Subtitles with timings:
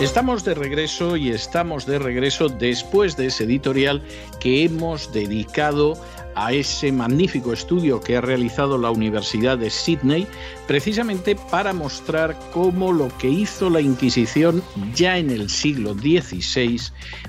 [0.00, 4.00] Estamos de regreso y estamos de regreso después de ese editorial
[4.38, 6.00] que hemos dedicado
[6.36, 10.28] a ese magnífico estudio que ha realizado la Universidad de Sydney,
[10.68, 14.62] precisamente para mostrar cómo lo que hizo la Inquisición
[14.94, 16.80] ya en el siglo XVI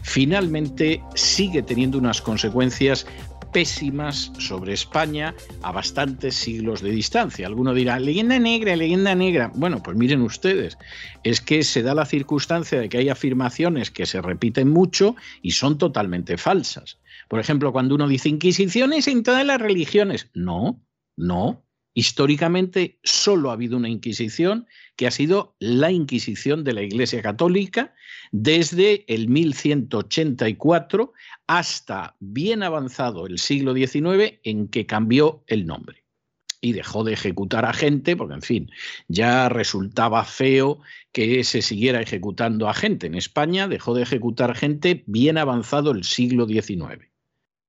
[0.03, 3.07] finalmente sigue teniendo unas consecuencias
[3.51, 7.47] pésimas sobre España a bastantes siglos de distancia.
[7.47, 9.51] Alguno dirá, leyenda negra, leyenda negra.
[9.55, 10.77] Bueno, pues miren ustedes,
[11.23, 15.51] es que se da la circunstancia de que hay afirmaciones que se repiten mucho y
[15.51, 16.99] son totalmente falsas.
[17.27, 20.29] Por ejemplo, cuando uno dice inquisiciones en todas las religiones.
[20.33, 20.83] No,
[21.15, 21.65] no.
[21.93, 24.67] Históricamente solo ha habido una Inquisición
[24.99, 27.93] que ha sido la Inquisición de la Iglesia Católica
[28.33, 31.13] desde el 1184
[31.47, 36.03] hasta bien avanzado el siglo XIX en que cambió el nombre
[36.59, 38.71] y dejó de ejecutar a gente, porque en fin,
[39.07, 40.81] ya resultaba feo
[41.13, 43.07] que se siguiera ejecutando a gente.
[43.07, 47.07] En España dejó de ejecutar gente bien avanzado el siglo XIX.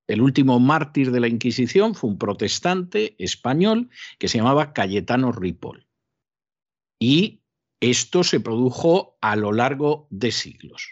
[0.09, 5.87] El último mártir de la Inquisición fue un protestante español que se llamaba Cayetano Ripoll.
[7.01, 7.41] Y
[7.81, 10.87] esto se produjo a lo largo de siglos.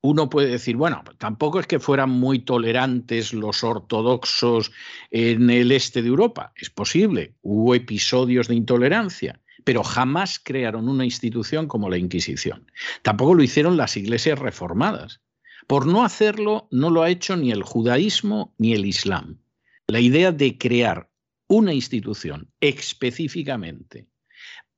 [0.00, 4.72] Uno puede decir, bueno, tampoco es que fueran muy tolerantes los ortodoxos
[5.10, 6.52] en el este de Europa.
[6.56, 12.70] Es posible, hubo episodios de intolerancia, pero jamás crearon una institución como la Inquisición.
[13.02, 15.20] Tampoco lo hicieron las iglesias reformadas.
[15.66, 19.40] Por no hacerlo, no lo ha hecho ni el judaísmo ni el islam.
[19.88, 21.10] La idea de crear
[21.48, 24.08] una institución específicamente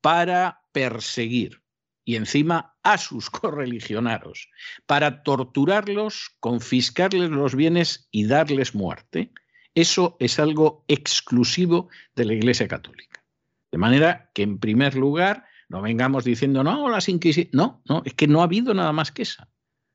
[0.04, 1.62] para perseguir
[2.04, 4.50] y encima a sus correligionarios,
[4.84, 9.32] para torturarlos, confiscarles los bienes y darles muerte,
[9.74, 13.24] eso es algo exclusivo de la Iglesia Católica.
[13.72, 17.54] De manera que, en primer lugar, no vengamos diciendo, no, las inquisiciones.
[17.54, 19.48] No, no, es que no ha habido nada más que esa.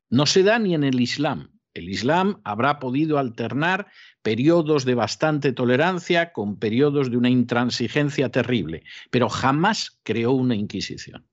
[0.08, 1.52] No se da ni en el Islam.
[1.72, 3.86] El Islam habrá podido alternar
[4.22, 11.26] periodos de bastante tolerancia con periodos de una intransigencia terrible, pero jamás creó una Inquisición.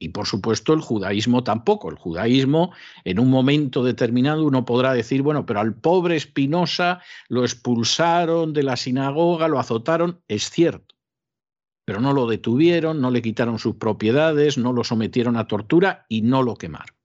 [0.00, 1.90] Y por supuesto el judaísmo tampoco.
[1.90, 2.72] El judaísmo,
[3.04, 8.62] en un momento determinado, uno podrá decir, bueno, pero al pobre Espinosa lo expulsaron de
[8.62, 10.22] la sinagoga, lo azotaron.
[10.28, 10.94] Es cierto.
[11.84, 16.22] Pero no lo detuvieron, no le quitaron sus propiedades, no lo sometieron a tortura y
[16.22, 16.97] no lo quemaron.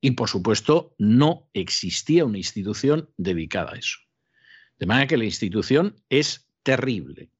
[0.00, 3.98] Y por supuesto, no existía una institución dedicada a eso.
[4.78, 7.30] De manera que la institución es terrible.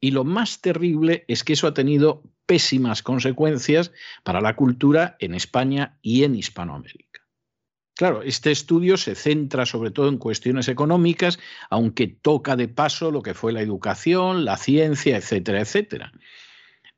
[0.00, 5.34] Y lo más terrible es que eso ha tenido pésimas consecuencias para la cultura en
[5.34, 7.26] España y en Hispanoamérica.
[7.94, 11.38] Claro, este estudio se centra sobre todo en cuestiones económicas,
[11.70, 16.12] aunque toca de paso lo que fue la educación, la ciencia, etcétera, etcétera.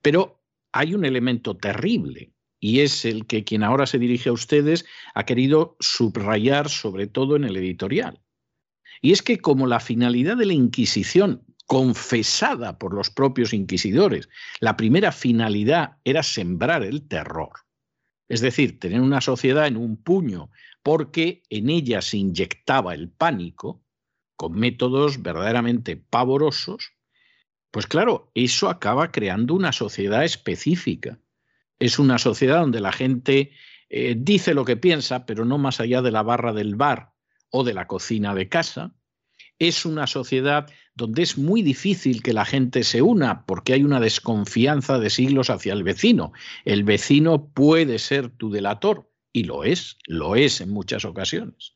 [0.02, 0.42] Pero
[0.72, 5.24] hay un elemento terrible y es el que quien ahora se dirige a ustedes ha
[5.24, 8.20] querido subrayar sobre todo en el editorial.
[9.00, 14.28] Y es que como la finalidad de la Inquisición, confesada por los propios inquisidores,
[14.60, 17.50] la primera finalidad era sembrar el terror,
[18.28, 20.50] es decir, tener una sociedad en un puño
[20.82, 23.84] porque en ella se inyectaba el pánico
[24.36, 26.92] con métodos verdaderamente pavorosos,
[27.70, 31.20] pues claro, eso acaba creando una sociedad específica
[31.78, 33.52] es una sociedad donde la gente
[33.88, 37.12] eh, dice lo que piensa, pero no más allá de la barra del bar
[37.50, 38.94] o de la cocina de casa.
[39.58, 44.00] Es una sociedad donde es muy difícil que la gente se una porque hay una
[44.00, 46.32] desconfianza de siglos hacia el vecino.
[46.64, 51.74] El vecino puede ser tu delator y lo es, lo es en muchas ocasiones.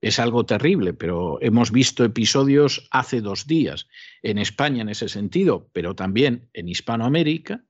[0.00, 3.86] Es algo terrible, pero hemos visto episodios hace dos días
[4.22, 7.64] en España en ese sentido, pero también en Hispanoamérica,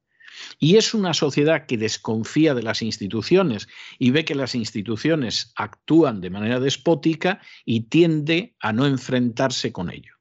[0.59, 3.69] y es una sociedad que desconfía de las instituciones
[3.99, 9.91] y ve que las instituciones actúan de manera despótica y tiende a no enfrentarse con
[9.91, 10.15] ello.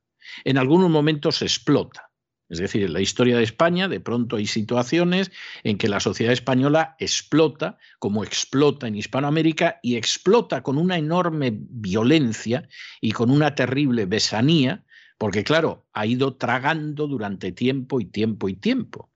[0.43, 2.11] En algunos momentos explota.
[2.51, 5.31] Es decir, en la historia de España de pronto hay situaciones
[5.63, 11.53] en que la sociedad española explota, como explota en Hispanoamérica, y explota con una enorme
[11.53, 12.67] violencia
[12.99, 14.83] y con una terrible besanía,
[15.17, 19.10] porque claro, ha ido tragando durante tiempo y tiempo y tiempo.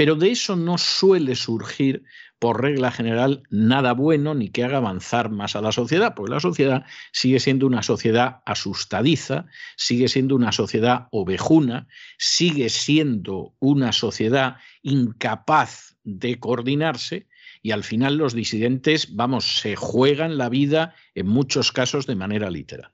[0.00, 2.04] Pero de eso no suele surgir
[2.38, 6.40] por regla general, nada bueno ni que haga avanzar más a la sociedad, porque la
[6.40, 9.44] sociedad sigue siendo una sociedad asustadiza,
[9.76, 11.86] sigue siendo una sociedad ovejuna,
[12.16, 17.28] sigue siendo una sociedad incapaz de coordinarse
[17.60, 22.50] y al final los disidentes, vamos, se juegan la vida en muchos casos de manera
[22.50, 22.90] literal.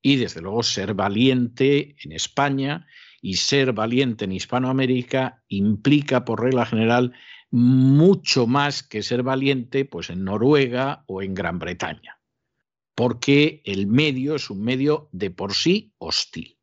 [0.00, 2.86] Y desde luego ser valiente en España
[3.22, 7.12] y ser valiente en Hispanoamérica implica por regla general
[7.50, 12.20] mucho más que ser valiente pues en Noruega o en Gran Bretaña,
[12.94, 16.58] porque el medio es un medio de por sí hostil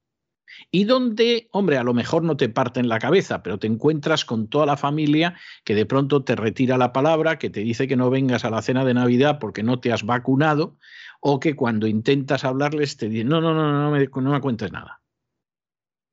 [0.72, 4.48] y donde, hombre, a lo mejor no te parten la cabeza, pero te encuentras con
[4.48, 8.10] toda la familia que de pronto te retira la palabra, que te dice que no
[8.10, 10.78] vengas a la cena de Navidad porque no te has vacunado,
[11.22, 14.42] o que cuando intentas hablarles te dicen, no, no, no, no, no me, no me
[14.42, 15.02] cuentes nada.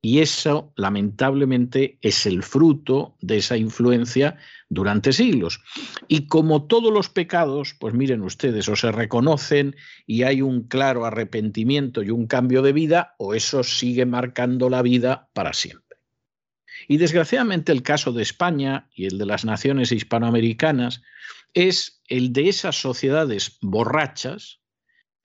[0.02, 4.37] Y eso, lamentablemente, es el fruto de esa influencia
[4.69, 5.60] durante siglos.
[6.06, 9.75] Y como todos los pecados, pues miren ustedes, o se reconocen
[10.06, 14.82] y hay un claro arrepentimiento y un cambio de vida, o eso sigue marcando la
[14.82, 15.99] vida para siempre.
[16.88, 21.02] Y desgraciadamente el caso de España y el de las naciones hispanoamericanas
[21.54, 24.60] es el de esas sociedades borrachas,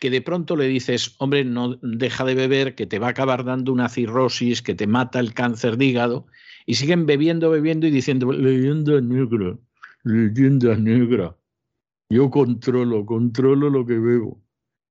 [0.01, 3.45] que de pronto le dices, hombre, no deja de beber, que te va a acabar
[3.45, 6.25] dando una cirrosis, que te mata el cáncer de hígado,
[6.65, 9.59] y siguen bebiendo, bebiendo y diciendo, leyenda negra,
[10.03, 11.37] leyenda negra,
[12.09, 14.41] yo controlo, controlo lo que bebo.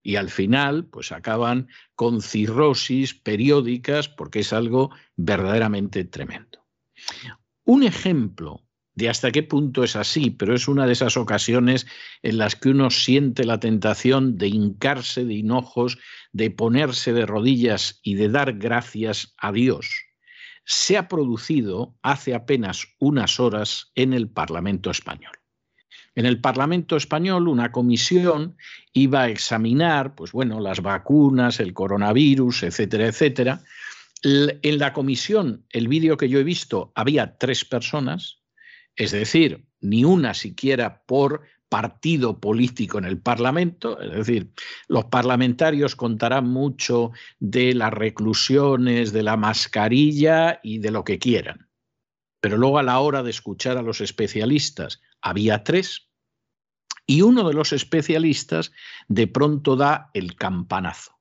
[0.01, 1.67] Y al final, pues acaban
[1.97, 6.65] con cirrosis periódicas porque es algo verdaderamente tremendo.
[7.65, 8.63] Un ejemplo
[8.95, 11.87] de hasta qué punto es así, pero es una de esas ocasiones
[12.23, 15.99] en las que uno siente la tentación de hincarse de hinojos,
[16.33, 19.89] de ponerse de rodillas y de dar gracias a Dios.
[20.65, 25.33] Se ha producido hace apenas unas horas en el Parlamento español.
[26.15, 28.57] En el Parlamento español una comisión
[28.93, 33.63] iba a examinar, pues bueno, las vacunas, el coronavirus, etcétera, etcétera.
[34.23, 38.40] En la comisión, el vídeo que yo he visto, había tres personas,
[39.01, 44.53] es decir, ni una siquiera por partido político en el Parlamento, es decir,
[44.89, 51.71] los parlamentarios contarán mucho de las reclusiones, de la mascarilla y de lo que quieran.
[52.43, 56.11] Pero luego a la hora de escuchar a los especialistas, había tres,
[57.07, 58.71] y uno de los especialistas
[59.09, 61.19] de pronto da el campanazo.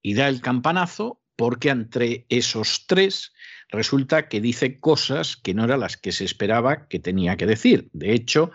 [0.00, 3.32] Y da el campanazo porque entre esos tres
[3.68, 7.90] resulta que dice cosas que no eran las que se esperaba que tenía que decir.
[7.92, 8.52] De hecho,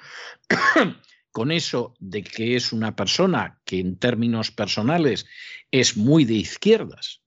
[1.32, 5.26] con eso de que es una persona que en términos personales
[5.72, 7.22] es muy de izquierdas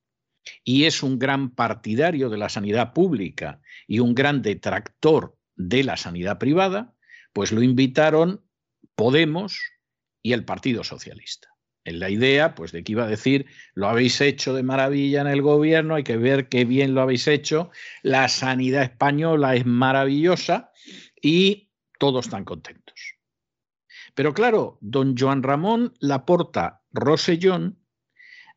[0.64, 5.96] y es un gran partidario de la sanidad pública y un gran detractor de la
[5.96, 6.94] sanidad privada,
[7.32, 8.44] pues lo invitaron
[8.94, 9.58] Podemos
[10.22, 11.51] y el Partido Socialista
[11.84, 15.26] en la idea pues de que iba a decir lo habéis hecho de maravilla en
[15.26, 17.70] el gobierno, hay que ver qué bien lo habéis hecho,
[18.02, 20.70] la sanidad española es maravillosa
[21.20, 23.16] y todos están contentos.
[24.14, 27.78] Pero claro, don Joan Ramón Laporta Rosellón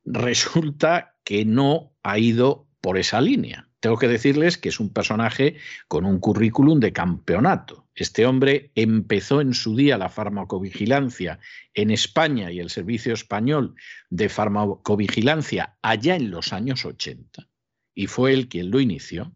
[0.04, 3.69] resulta que no ha ido por esa línea.
[3.80, 5.57] Tengo que decirles que es un personaje
[5.88, 7.85] con un currículum de campeonato.
[7.95, 11.39] Este hombre empezó en su día la farmacovigilancia
[11.74, 13.75] en España y el Servicio Español
[14.09, 17.48] de Farmacovigilancia allá en los años 80
[17.96, 19.31] y fue él quien lo inició.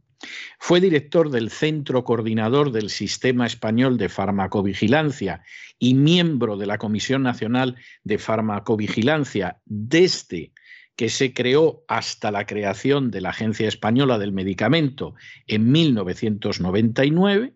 [0.59, 5.43] Fue director del Centro Coordinador del Sistema Español de Farmacovigilancia
[5.79, 10.51] y miembro de la Comisión Nacional de Farmacovigilancia desde
[10.97, 15.15] que se creó hasta la creación de la Agencia Española del Medicamento
[15.47, 17.53] en 1999.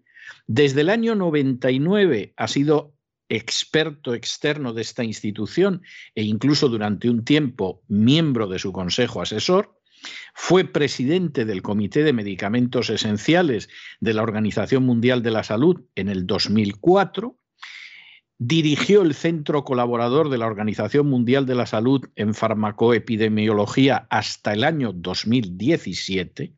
[0.48, 2.96] Desde el año 99 ha sido
[3.30, 5.82] experto externo de esta institución
[6.16, 9.80] e incluso durante un tiempo miembro de su consejo asesor.
[10.34, 13.70] Fue presidente del Comité de Medicamentos Esenciales
[14.02, 17.38] de la Organización Mundial de la Salud en el 2004
[18.40, 24.66] Dirigió el Centro Colaborador de la Organización Mundial de la Salud en Farmacoepidemiología hasta el
[24.66, 26.54] año 2017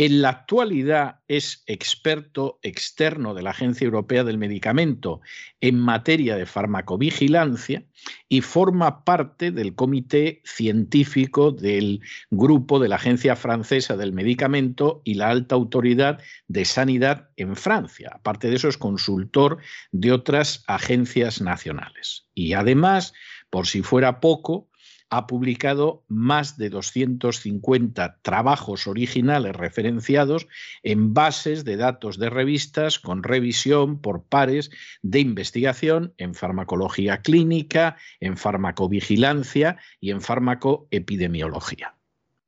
[0.00, 5.20] en la actualidad es experto externo de la Agencia Europea del Medicamento
[5.60, 7.82] en materia de farmacovigilancia
[8.28, 12.00] y forma parte del comité científico del
[12.30, 18.12] grupo de la Agencia Francesa del Medicamento y la Alta Autoridad de Sanidad en Francia.
[18.14, 19.58] Aparte de eso, es consultor
[19.90, 22.28] de otras agencias nacionales.
[22.34, 23.14] Y además,
[23.50, 24.67] por si fuera poco,
[25.10, 30.48] ha publicado más de 250 trabajos originales referenciados
[30.82, 34.70] en bases de datos de revistas con revisión por pares
[35.02, 41.94] de investigación en farmacología clínica, en farmacovigilancia y en farmacoepidemiología.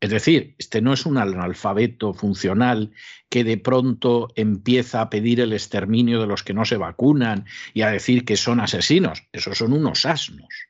[0.00, 2.90] Es decir, este no es un analfabeto funcional
[3.28, 7.82] que de pronto empieza a pedir el exterminio de los que no se vacunan y
[7.82, 9.24] a decir que son asesinos.
[9.32, 10.69] Esos son unos asnos.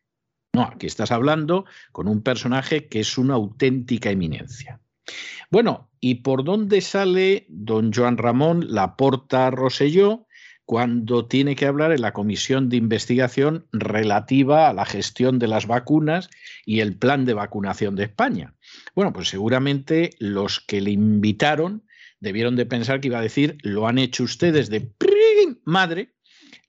[0.52, 4.80] No, aquí estás hablando con un personaje que es una auténtica eminencia.
[5.50, 10.26] Bueno, ¿y por dónde sale don Joan Ramón Laporta Roselló
[10.64, 15.66] cuando tiene que hablar en la comisión de investigación relativa a la gestión de las
[15.66, 16.30] vacunas
[16.64, 18.54] y el plan de vacunación de España?
[18.95, 21.85] Bueno, pues seguramente los que le invitaron
[22.21, 24.92] debieron de pensar que iba a decir, lo han hecho ustedes de
[25.64, 26.14] madre,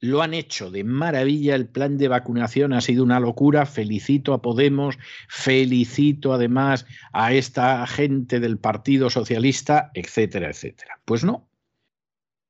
[0.02, 4.42] lo han hecho de maravilla, el plan de vacunación ha sido una locura, felicito a
[4.42, 4.98] Podemos,
[5.30, 11.00] felicito además a esta gente del Partido Socialista, etcétera, etcétera.
[11.06, 11.48] Pues no,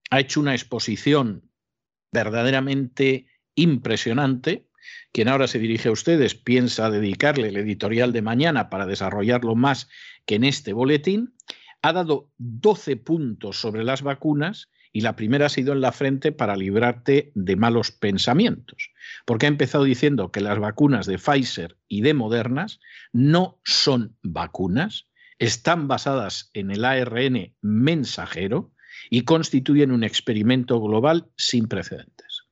[0.10, 1.52] ha hecho una exposición
[2.14, 4.70] verdaderamente impresionante.
[5.12, 9.90] Quien ahora se dirige a ustedes piensa dedicarle el editorial de mañana para desarrollarlo más
[10.26, 11.36] que en este boletín.
[11.82, 16.32] Ha dado 12 puntos sobre las vacunas y la primera ha sido en la frente
[16.32, 18.92] para librarte de malos pensamientos,
[19.26, 22.80] porque ha empezado diciendo que las vacunas de Pfizer y de Modernas
[23.14, 25.08] no son vacunas,
[25.40, 28.74] están basadas en el ARN mensajero
[29.10, 32.44] y constituyen un experimento global sin precedentes.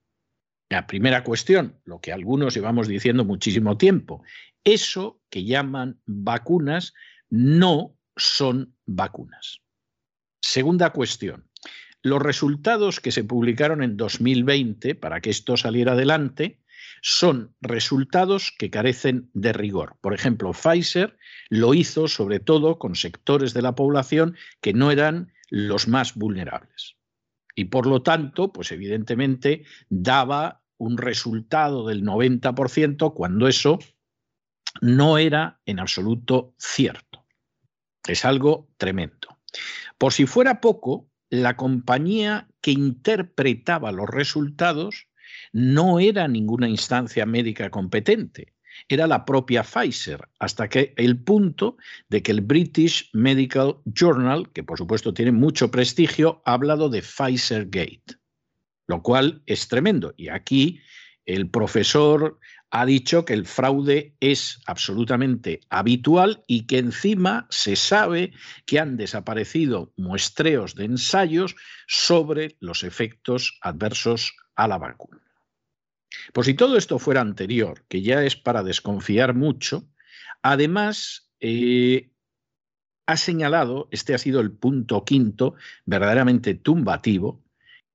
[0.70, 4.24] La primera cuestión, lo que algunos llevamos diciendo muchísimo tiempo,
[4.64, 6.94] eso que llaman vacunas
[7.30, 9.62] no son vacunas.
[10.42, 11.49] Segunda cuestión,
[12.02, 16.62] los resultados que se publicaron en 2020 para que esto saliera adelante
[17.02, 19.98] son resultados que carecen de rigor.
[20.02, 21.18] Por ejemplo, Pfizer
[21.50, 26.98] lo hizo sobre todo con sectores de la población que no eran los más vulnerables.
[27.56, 33.80] Y por lo tanto, pues evidentemente daba un resultado del 90% cuando eso
[34.82, 37.26] no era en absoluto cierto.
[38.08, 39.40] Es algo tremendo.
[39.98, 45.08] Por si fuera poco, la compañía que interpretaba los resultados
[45.52, 48.54] no era ninguna instancia médica competente,
[48.88, 54.64] era la propia Pfizer, hasta que el punto de que el British Medical Journal, que
[54.64, 58.16] por supuesto tiene mucho prestigio, ha hablado de Pfizer Gate,
[58.88, 60.14] lo cual es tremendo.
[60.18, 60.80] Y aquí
[61.26, 62.40] el profesor
[62.72, 68.32] ha dicho que el fraude es absolutamente habitual y que encima se sabe
[68.66, 71.56] que han desaparecido muestreos de ensayos
[71.88, 75.22] sobre los efectos adversos a la vacuna.
[76.32, 79.90] Por si todo esto fuera anterior, que ya es para desconfiar mucho,
[80.44, 82.12] además eh,
[83.08, 87.44] ha señalado, este ha sido el punto quinto, verdaderamente tumbativo,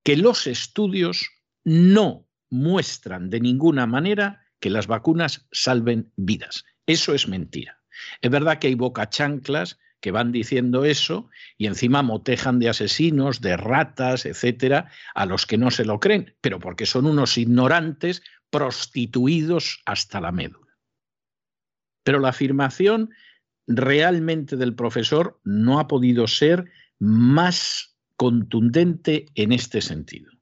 [0.02, 1.30] que los estudios
[1.62, 6.64] no muestran de ninguna manera que las vacunas salven vidas.
[6.86, 7.82] Eso es mentira.
[8.22, 11.28] Es verdad que hay bocachanclas que van diciendo eso
[11.58, 16.34] y encima motejan de asesinos, de ratas, etcétera, a los que no se lo creen,
[16.40, 20.78] pero porque son unos ignorantes prostituidos hasta la médula.
[22.02, 23.10] Pero la afirmación
[23.66, 30.32] realmente del profesor no ha podido ser más contundente en este sentido.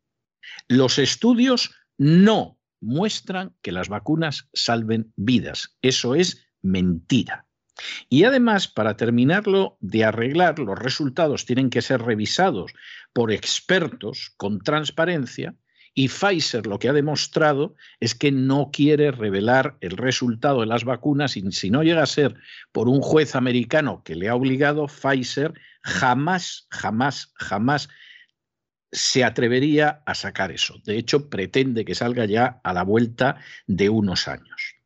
[0.69, 5.77] Los estudios no muestran que las vacunas salven vidas.
[5.81, 7.47] Eso es mentira.
[8.11, 12.73] Y además, para terminarlo de arreglar, los resultados tienen que ser revisados
[13.15, 15.57] por expertos con transparencia
[15.95, 20.85] y Pfizer lo que ha demostrado es que no quiere revelar el resultado de las
[20.85, 22.35] vacunas y si no llega a ser
[22.73, 27.89] por un juez americano que le ha obligado, Pfizer jamás, jamás, jamás
[28.93, 30.79] se atrevería a sacar eso.
[30.85, 34.77] De hecho, pretende que salga ya a la vuelta de unos años.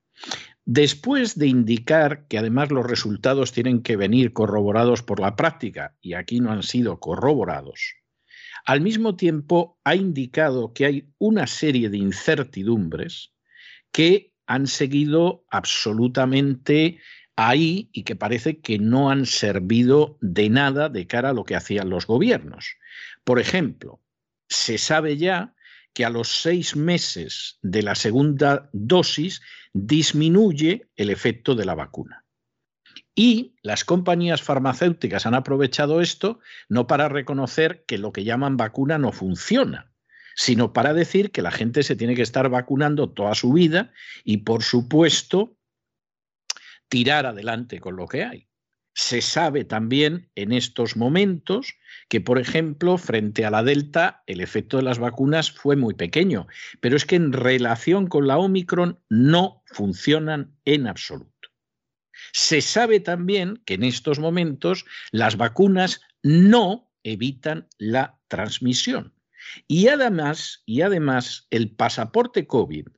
[0.64, 6.14] Después de indicar que además los resultados tienen que venir corroborados por la práctica, y
[6.14, 7.94] aquí no han sido corroborados,
[8.64, 13.32] al mismo tiempo ha indicado que hay una serie de incertidumbres
[13.92, 16.98] que han seguido absolutamente
[17.36, 21.54] ahí y que parece que no han servido de nada de cara a lo que
[21.54, 22.76] hacían los gobiernos.
[23.24, 24.00] Por ejemplo,
[24.48, 25.54] se sabe ya
[25.92, 29.40] que a los seis meses de la segunda dosis
[29.72, 32.24] disminuye el efecto de la vacuna.
[33.14, 36.38] Y las compañías farmacéuticas han aprovechado esto
[36.68, 39.90] no para reconocer que lo que llaman vacuna no funciona,
[40.34, 44.38] sino para decir que la gente se tiene que estar vacunando toda su vida y,
[44.38, 45.55] por supuesto,
[46.88, 48.48] tirar adelante con lo que hay.
[48.94, 51.74] Se sabe también en estos momentos
[52.08, 56.46] que, por ejemplo, frente a la Delta, el efecto de las vacunas fue muy pequeño,
[56.80, 61.50] pero es que en relación con la Omicron no funcionan en absoluto.
[62.32, 69.12] Se sabe también que en estos momentos las vacunas no evitan la transmisión.
[69.68, 72.88] Y además, y además el pasaporte COVID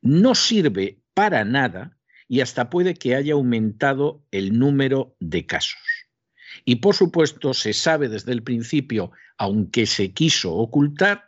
[0.00, 1.98] no sirve para nada
[2.32, 5.82] y hasta puede que haya aumentado el número de casos.
[6.64, 11.24] Y por supuesto se sabe desde el principio, aunque se quiso ocultar,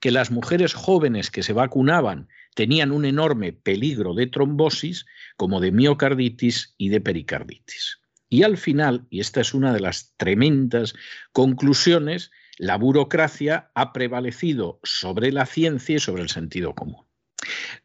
[0.00, 5.70] que las mujeres jóvenes que se vacunaban tenían un enorme peligro de trombosis, como de
[5.70, 8.00] miocarditis y de pericarditis.
[8.28, 10.92] Y al final, y esta es una de las tremendas
[11.30, 17.06] conclusiones, la burocracia ha prevalecido sobre la ciencia y sobre el sentido común.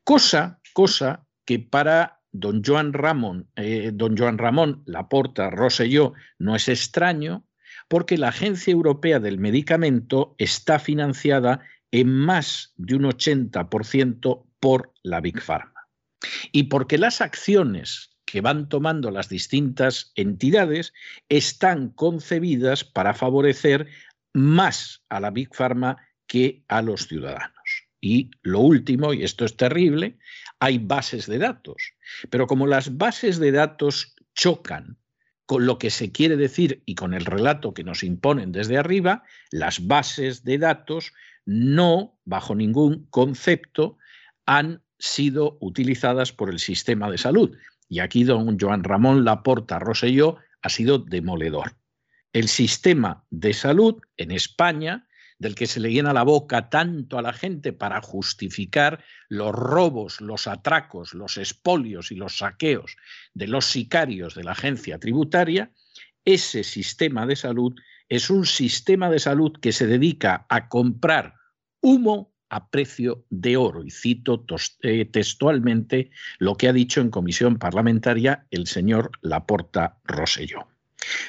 [0.04, 6.68] Cosa, cosa que para don Joan Ramón, eh, don Joan Ramón Laporta Rosselló no es
[6.68, 7.46] extraño,
[7.88, 11.62] porque la Agencia Europea del Medicamento está financiada
[11.92, 15.88] en más de un 80% por la Big Pharma.
[16.52, 20.92] Y porque las acciones que van tomando las distintas entidades
[21.30, 23.88] están concebidas para favorecer
[24.34, 27.88] más a la Big Pharma que a los ciudadanos.
[28.02, 30.18] Y lo último, y esto es terrible,
[30.60, 31.93] hay bases de datos.
[32.30, 34.98] Pero como las bases de datos chocan
[35.46, 39.24] con lo que se quiere decir y con el relato que nos imponen desde arriba,
[39.52, 41.14] las bases de datos
[41.46, 43.98] no, bajo ningún concepto,
[44.46, 47.58] han sido utilizadas por el sistema de salud.
[47.90, 51.76] Y aquí don Joan Ramón Laporta Roselló ha sido demoledor.
[52.32, 55.08] El sistema de salud en España,
[55.44, 60.22] del que se le llena la boca tanto a la gente para justificar los robos,
[60.22, 62.96] los atracos, los espolios y los saqueos
[63.34, 65.72] de los sicarios de la agencia tributaria,
[66.24, 67.76] ese sistema de salud
[68.08, 71.36] es un sistema de salud que se dedica a comprar
[71.82, 73.84] humo a precio de oro.
[73.84, 74.46] Y cito
[74.82, 80.68] eh, textualmente lo que ha dicho en comisión parlamentaria el señor Laporta Roselló.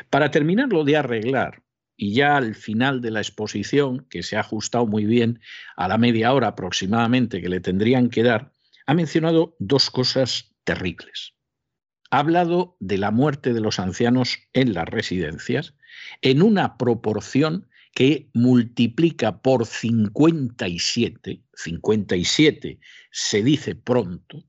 [0.08, 1.63] Para terminarlo de arreglar,
[1.96, 5.40] y ya al final de la exposición, que se ha ajustado muy bien
[5.76, 8.52] a la media hora aproximadamente que le tendrían que dar,
[8.86, 11.34] ha mencionado dos cosas terribles.
[12.10, 15.74] Ha hablado de la muerte de los ancianos en las residencias
[16.22, 22.80] en una proporción que multiplica por 57, 57
[23.10, 24.44] se dice pronto,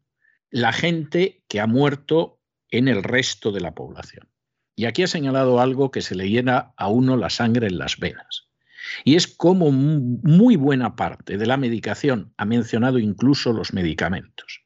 [0.50, 4.28] la gente que ha muerto en el resto de la población.
[4.76, 7.98] Y aquí ha señalado algo que se le llena a uno la sangre en las
[7.98, 8.50] venas.
[9.04, 14.62] Y es como muy buena parte de la medicación, ha mencionado incluso los medicamentos,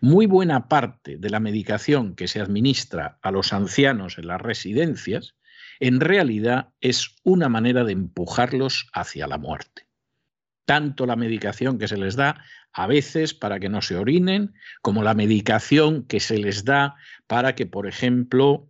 [0.00, 5.34] muy buena parte de la medicación que se administra a los ancianos en las residencias
[5.80, 9.86] en realidad es una manera de empujarlos hacia la muerte.
[10.64, 15.02] Tanto la medicación que se les da a veces para que no se orinen, como
[15.02, 16.96] la medicación que se les da
[17.26, 18.68] para que, por ejemplo,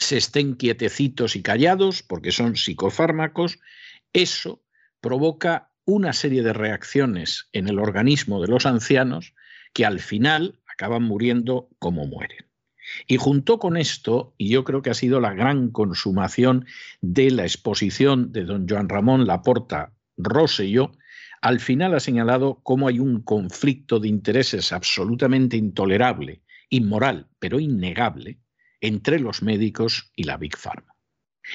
[0.00, 3.60] se estén quietecitos y callados, porque son psicofármacos,
[4.12, 4.62] eso
[5.00, 9.34] provoca una serie de reacciones en el organismo de los ancianos
[9.72, 12.46] que al final acaban muriendo como mueren.
[13.06, 16.66] Y junto con esto, y yo creo que ha sido la gran consumación
[17.00, 20.92] de la exposición de don Joan Ramón Laporta Rosselló,
[21.40, 28.38] al final ha señalado cómo hay un conflicto de intereses absolutamente intolerable, inmoral, pero innegable,
[28.80, 30.94] entre los médicos y la Big Pharma.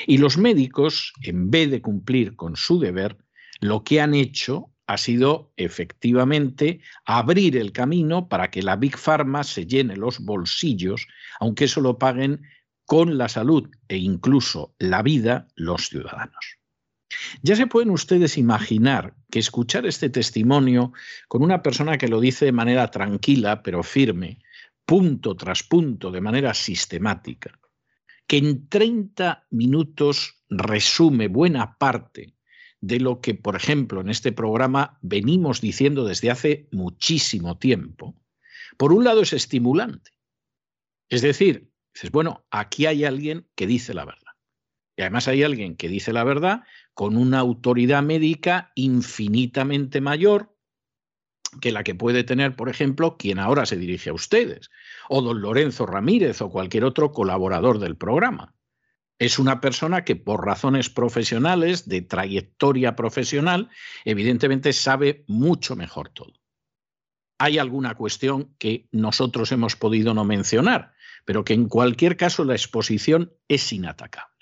[0.08, 3.18] Y los médicos, en vez de cumplir con su deber,
[3.62, 9.44] lo que han hecho ha sido efectivamente abrir el camino para que la Big Pharma
[9.44, 11.08] se llene los bolsillos,
[11.40, 12.44] aunque eso lo paguen
[12.86, 16.60] con la salud e incluso la vida los ciudadanos.
[17.42, 20.94] Ya se pueden ustedes imaginar que escuchar este testimonio
[21.28, 24.40] con una persona que lo dice de manera tranquila pero firme,
[24.86, 27.60] punto tras punto, de manera sistemática,
[28.28, 32.36] que en 30 minutos resume buena parte
[32.82, 38.16] de lo que, por ejemplo, en este programa venimos diciendo desde hace muchísimo tiempo,
[38.78, 40.12] por un lado es estimulante.
[41.10, 44.22] Es decir, dices, bueno, aquí hay alguien que dice la verdad.
[44.98, 50.55] Y además hay alguien que dice la verdad con una autoridad médica infinitamente mayor
[51.62, 54.70] que la que puede tener, por ejemplo, quien ahora se dirige a ustedes,
[55.10, 58.56] o don Lorenzo Ramírez o cualquier otro colaborador del programa.
[59.18, 63.70] Es una persona que por razones profesionales, de trayectoria profesional,
[64.04, 66.34] evidentemente sabe mucho mejor todo.
[67.38, 70.94] Hay alguna cuestión que nosotros hemos podido no mencionar,
[71.26, 74.36] pero que en cualquier caso la exposición es inatacable.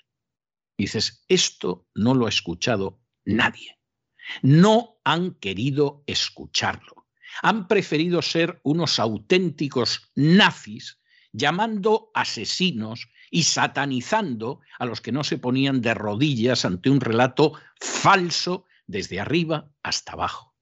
[0.76, 3.78] Dices, esto no lo ha escuchado nadie.
[4.42, 7.03] No han querido escucharlo.
[7.42, 10.98] Han preferido ser unos auténticos nazis
[11.32, 17.54] llamando asesinos y satanizando a los que no se ponían de rodillas ante un relato
[17.80, 20.54] falso desde arriba hasta abajo.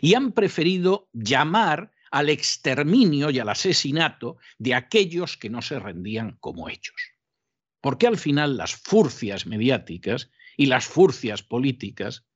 [0.00, 6.36] Y han preferido llamar al exterminio y al asesinato de aquellos que no se rendían
[6.40, 6.96] como ellos.
[7.80, 12.26] Porque al final las furcias mediáticas y las furcias políticas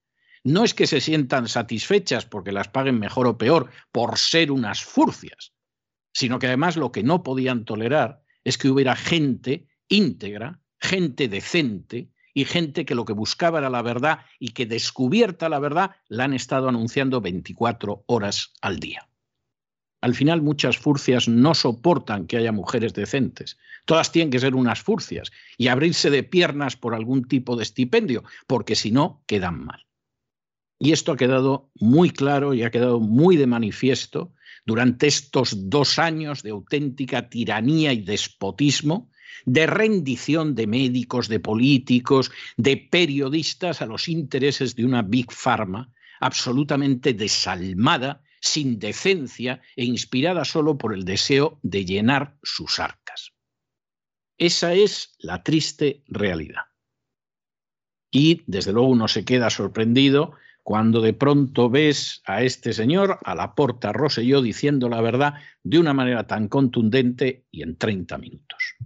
[0.44, 4.83] no es que se sientan satisfechas porque las paguen mejor o peor por ser unas
[4.83, 5.53] furcias,
[6.12, 12.11] sino que además lo que no podían tolerar es que hubiera gente íntegra, gente decente
[12.33, 16.24] y gente que lo que buscaba era la verdad y que descubierta la verdad la
[16.24, 19.07] han estado anunciando 24 horas al día.
[20.00, 23.59] Al final muchas furcias no soportan que haya mujeres decentes.
[23.85, 28.24] Todas tienen que ser unas furcias y abrirse de piernas por algún tipo de estipendio,
[28.46, 29.89] porque si no, quedan mal.
[30.82, 34.32] Y esto ha quedado muy claro y ha quedado muy de manifiesto
[34.64, 39.10] durante estos dos años de auténtica tiranía y despotismo,
[39.44, 45.92] de rendición de médicos, de políticos, de periodistas a los intereses de una Big Pharma
[46.18, 53.32] absolutamente desalmada, sin decencia e inspirada solo por el deseo de llenar sus arcas.
[54.38, 56.62] Esa es la triste realidad.
[58.10, 63.34] Y desde luego uno se queda sorprendido cuando de pronto ves a este señor, a
[63.34, 68.76] la porta Roselló, diciendo la verdad de una manera tan contundente y en 30 minutos.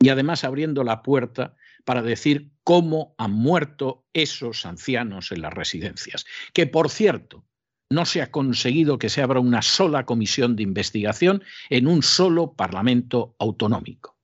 [0.00, 1.54] Y además abriendo la puerta
[1.84, 6.24] para decir cómo han muerto esos ancianos en las residencias.
[6.52, 7.44] Que, por cierto,
[7.90, 12.54] no se ha conseguido que se abra una sola comisión de investigación en un solo
[12.54, 14.18] Parlamento autonómico.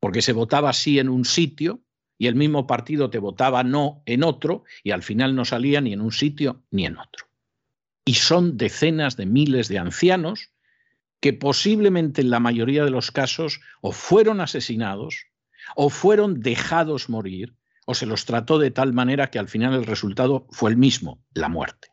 [0.00, 1.80] Porque se votaba sí en un sitio
[2.20, 5.94] y el mismo partido te votaba no en otro y al final no salía ni
[5.94, 7.24] en un sitio ni en otro.
[8.04, 10.50] Y son decenas de miles de ancianos
[11.20, 15.28] que posiblemente en la mayoría de los casos o fueron asesinados
[15.74, 17.56] o fueron dejados morir
[17.86, 21.24] o se los trató de tal manera que al final el resultado fue el mismo,
[21.32, 21.88] la muerte.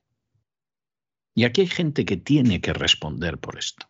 [1.35, 3.87] Y aquí hay gente que tiene que responder por esto.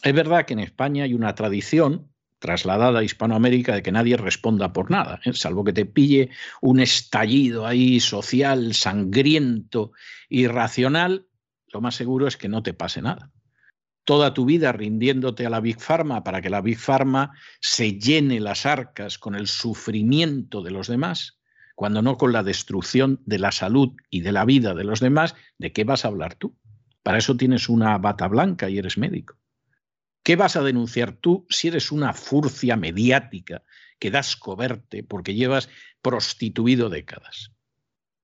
[0.00, 2.13] Es verdad que en España hay una tradición
[2.44, 5.32] trasladada a Hispanoamérica de que nadie responda por nada, ¿eh?
[5.32, 6.28] salvo que te pille
[6.60, 9.92] un estallido ahí social, sangriento,
[10.28, 11.26] irracional,
[11.72, 13.32] lo más seguro es que no te pase nada.
[14.04, 18.40] Toda tu vida rindiéndote a la Big Pharma para que la Big Pharma se llene
[18.40, 21.38] las arcas con el sufrimiento de los demás,
[21.74, 25.34] cuando no con la destrucción de la salud y de la vida de los demás,
[25.56, 26.54] ¿de qué vas a hablar tú?
[27.02, 29.38] Para eso tienes una bata blanca y eres médico.
[30.24, 33.62] ¿Qué vas a denunciar tú si eres una furcia mediática
[33.98, 35.68] que das coberte porque llevas
[36.00, 37.52] prostituido décadas?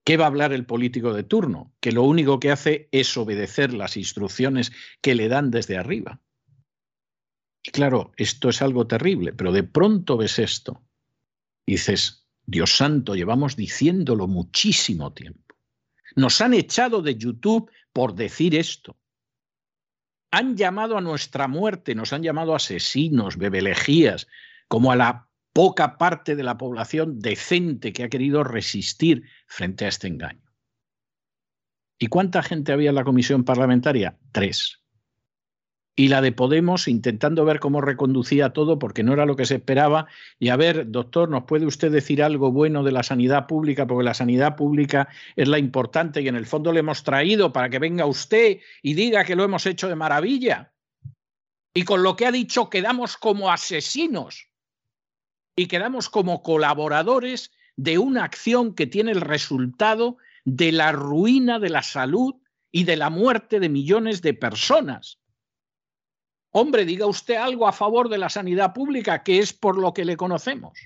[0.03, 1.75] ¿Qué va a hablar el político de turno?
[1.79, 6.23] Que lo único que hace es obedecer las instrucciones que le dan desde arriba.
[7.63, 10.83] Y claro, esto es algo terrible, pero de pronto ves esto
[11.67, 15.55] y dices, Dios santo, llevamos diciéndolo muchísimo tiempo.
[16.17, 18.97] Nos han echado de YouTube por decir esto
[20.31, 24.27] han llamado a nuestra muerte, nos han llamado asesinos, bebelejías,
[24.69, 29.89] como a la poca parte de la población decente que ha querido resistir frente a
[29.89, 30.49] este engaño.
[31.99, 34.19] ¿Y cuánta gente había en la comisión parlamentaria?
[34.33, 34.80] Tres
[35.97, 39.57] y la de Podemos intentando ver cómo reconducía todo porque no era lo que se
[39.57, 40.07] esperaba.
[40.39, 43.87] Y a ver, doctor, ¿nos puede usted decir algo bueno de la sanidad pública?
[43.87, 47.69] Porque la sanidad pública es la importante y en el fondo le hemos traído para
[47.69, 50.73] que venga usted y diga que lo hemos hecho de maravilla.
[51.75, 54.49] Y con lo que ha dicho quedamos como asesinos
[55.57, 61.69] y quedamos como colaboradores de una acción que tiene el resultado de la ruina de
[61.69, 62.37] la salud
[62.73, 65.19] y de la muerte de millones de personas.
[66.53, 70.05] Hombre, diga usted algo a favor de la sanidad pública, que es por lo que
[70.05, 70.79] le conocemos.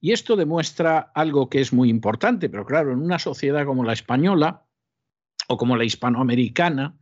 [0.00, 3.92] Y esto demuestra algo que es muy importante, pero claro, en una sociedad como la
[3.92, 4.66] española
[5.46, 6.98] o como la hispanoamericana,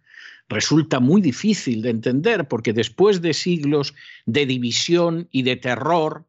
[0.50, 3.94] resulta muy difícil de entender porque después de siglos
[4.26, 6.26] de división y de terror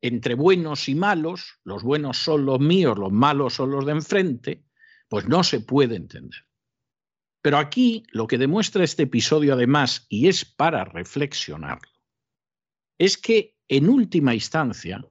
[0.00, 4.64] entre buenos y malos, los buenos son los míos, los malos son los de enfrente,
[5.08, 6.46] pues no se puede entender.
[7.44, 11.92] Pero aquí lo que demuestra este episodio además, y es para reflexionarlo,
[12.96, 15.06] es que en última instancia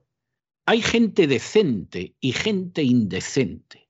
[0.66, 3.88] hay gente decente y gente indecente.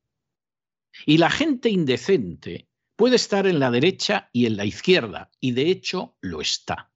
[1.07, 5.71] Y la gente indecente puede estar en la derecha y en la izquierda, y de
[5.71, 6.93] hecho lo está.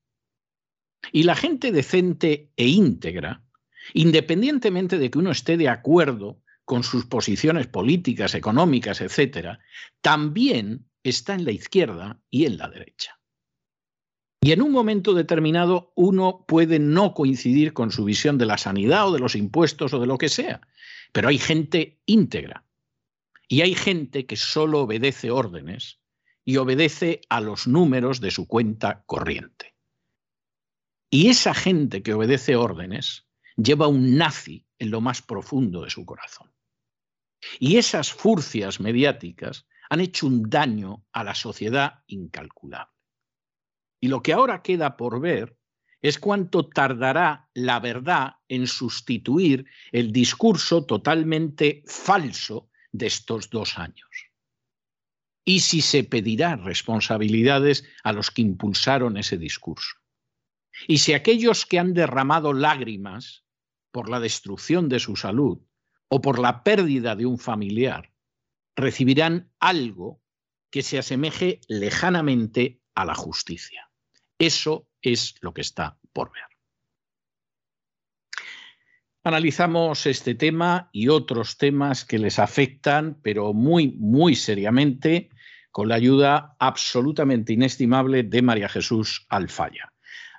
[1.12, 3.42] Y la gente decente e íntegra,
[3.94, 9.60] independientemente de que uno esté de acuerdo con sus posiciones políticas, económicas, etcétera,
[10.02, 13.18] también está en la izquierda y en la derecha.
[14.40, 19.08] Y en un momento determinado uno puede no coincidir con su visión de la sanidad
[19.08, 20.60] o de los impuestos o de lo que sea,
[21.12, 22.64] pero hay gente íntegra
[23.48, 25.98] y hay gente que solo obedece órdenes
[26.44, 29.74] y obedece a los números de su cuenta corriente.
[31.10, 36.04] Y esa gente que obedece órdenes lleva un nazi en lo más profundo de su
[36.04, 36.52] corazón.
[37.58, 42.92] Y esas furcias mediáticas han hecho un daño a la sociedad incalculable.
[44.00, 45.56] Y lo que ahora queda por ver
[46.00, 54.08] es cuánto tardará la verdad en sustituir el discurso totalmente falso de estos dos años.
[55.44, 59.96] Y si se pedirá responsabilidades a los que impulsaron ese discurso.
[60.86, 63.44] Y si aquellos que han derramado lágrimas
[63.90, 65.58] por la destrucción de su salud
[66.08, 68.12] o por la pérdida de un familiar
[68.78, 70.22] recibirán algo
[70.70, 73.90] que se asemeje lejanamente a la justicia.
[74.38, 76.44] Eso es lo que está por ver.
[79.24, 85.28] Analizamos este tema y otros temas que les afectan, pero muy, muy seriamente,
[85.70, 89.92] con la ayuda absolutamente inestimable de María Jesús Alfaya.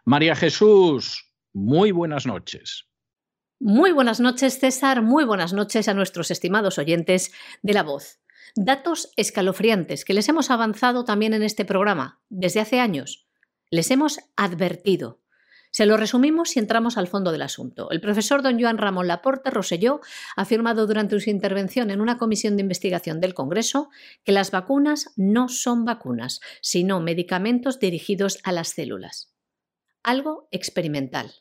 [0.06, 2.89] María Jesús, muy buenas noches.
[3.60, 5.02] Muy buenas noches, César.
[5.02, 8.19] Muy buenas noches a nuestros estimados oyentes de La Voz.
[8.55, 13.27] Datos escalofriantes que les hemos avanzado también en este programa desde hace años.
[13.69, 15.21] Les hemos advertido.
[15.71, 17.91] Se lo resumimos y entramos al fondo del asunto.
[17.91, 20.01] El profesor don Joan Ramón Laporte Roselló
[20.35, 23.89] ha afirmado durante su intervención en una comisión de investigación del Congreso
[24.23, 29.35] que las vacunas no son vacunas, sino medicamentos dirigidos a las células.
[30.01, 31.31] Algo experimental.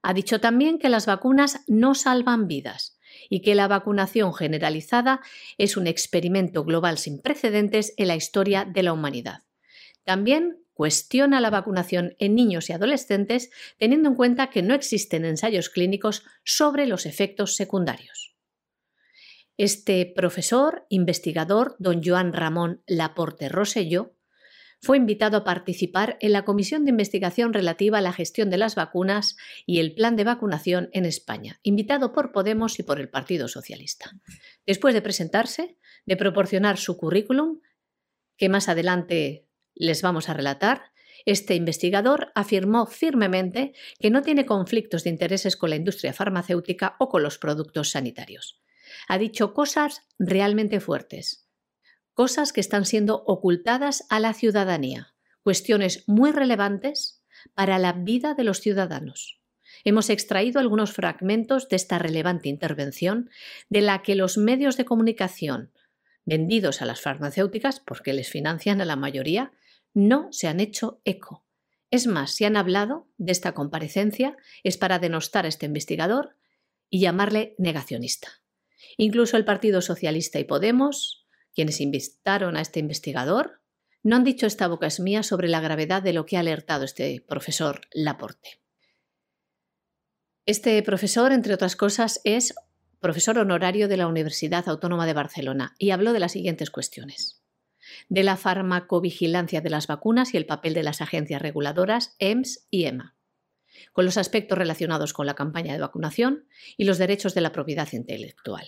[0.00, 2.98] Ha dicho también que las vacunas no salvan vidas
[3.28, 5.20] y que la vacunación generalizada
[5.58, 9.42] es un experimento global sin precedentes en la historia de la humanidad.
[10.04, 15.68] También cuestiona la vacunación en niños y adolescentes teniendo en cuenta que no existen ensayos
[15.68, 18.34] clínicos sobre los efectos secundarios.
[19.58, 24.16] Este profesor, investigador, don Joan Ramón Laporte Rosselló,
[24.82, 28.74] fue invitado a participar en la comisión de investigación relativa a la gestión de las
[28.74, 33.46] vacunas y el plan de vacunación en España, invitado por Podemos y por el Partido
[33.46, 34.10] Socialista.
[34.66, 37.60] Después de presentarse, de proporcionar su currículum,
[38.36, 40.90] que más adelante les vamos a relatar,
[41.26, 47.08] este investigador afirmó firmemente que no tiene conflictos de intereses con la industria farmacéutica o
[47.08, 48.60] con los productos sanitarios.
[49.06, 51.41] Ha dicho cosas realmente fuertes,
[52.14, 57.22] cosas que están siendo ocultadas a la ciudadanía, cuestiones muy relevantes
[57.54, 59.40] para la vida de los ciudadanos.
[59.84, 63.30] Hemos extraído algunos fragmentos de esta relevante intervención
[63.68, 65.72] de la que los medios de comunicación
[66.24, 69.52] vendidos a las farmacéuticas, porque les financian a la mayoría,
[69.94, 71.44] no se han hecho eco.
[71.90, 76.36] Es más, si han hablado de esta comparecencia es para denostar a este investigador
[76.88, 78.28] y llamarle negacionista.
[78.96, 81.21] Incluso el Partido Socialista y Podemos
[81.54, 83.60] quienes invitaron a este investigador,
[84.02, 86.84] no han dicho esta boca es mía sobre la gravedad de lo que ha alertado
[86.84, 88.60] este profesor Laporte.
[90.44, 92.54] Este profesor, entre otras cosas, es
[92.98, 97.42] profesor honorario de la Universidad Autónoma de Barcelona y habló de las siguientes cuestiones.
[98.08, 102.86] De la farmacovigilancia de las vacunas y el papel de las agencias reguladoras EMS y
[102.86, 103.16] EMA,
[103.92, 107.88] con los aspectos relacionados con la campaña de vacunación y los derechos de la propiedad
[107.92, 108.66] intelectual.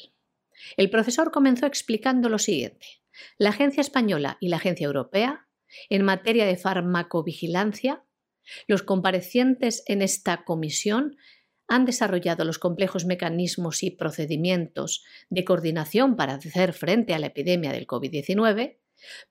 [0.77, 2.87] El profesor comenzó explicando lo siguiente.
[3.38, 5.49] La Agencia Española y la Agencia Europea,
[5.88, 8.05] en materia de farmacovigilancia,
[8.67, 11.17] los comparecientes en esta comisión
[11.67, 17.73] han desarrollado los complejos mecanismos y procedimientos de coordinación para hacer frente a la epidemia
[17.73, 18.79] del COVID-19,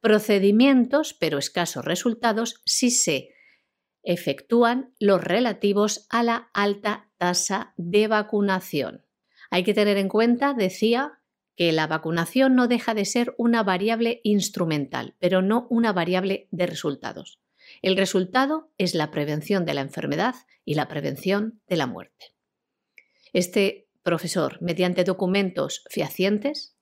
[0.02, 3.30] procedimientos pero escasos resultados si se
[4.04, 9.03] efectúan los relativos a la alta tasa de vacunación.
[9.54, 11.20] Hay que tener en cuenta, decía,
[11.56, 16.66] que la vacunación no deja de ser una variable instrumental, pero no una variable de
[16.66, 17.40] resultados.
[17.84, 20.34] El resultado es la prevención de la enfermedad
[20.66, 22.34] y la prevención de la muerte.
[23.32, 26.76] Este profesor, mediante documentos fehacientes,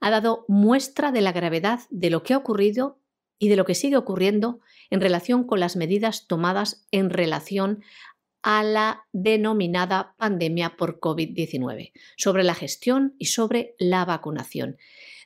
[0.00, 2.98] ha dado muestra de la gravedad de lo que ha ocurrido
[3.38, 4.58] y de lo que sigue ocurriendo
[4.90, 7.84] en relación con las medidas tomadas en relación
[8.42, 14.76] a la denominada pandemia por COVID-19, sobre la gestión y sobre la vacunación.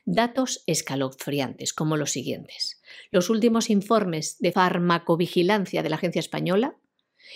[0.05, 2.81] Datos escalofriantes como los siguientes.
[3.11, 6.77] Los últimos informes de farmacovigilancia de la Agencia Española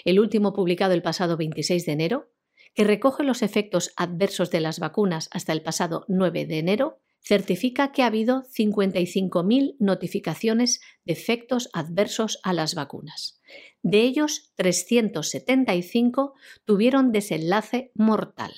[0.05, 2.31] el último publicado el pasado 26 de enero,
[2.73, 7.91] que recoge los efectos adversos de las vacunas hasta el pasado 9 de enero, certifica
[7.91, 13.39] que ha habido 55.000 notificaciones de efectos adversos a las vacunas.
[13.83, 16.33] De ellos, 375
[16.65, 18.53] tuvieron desenlace mortal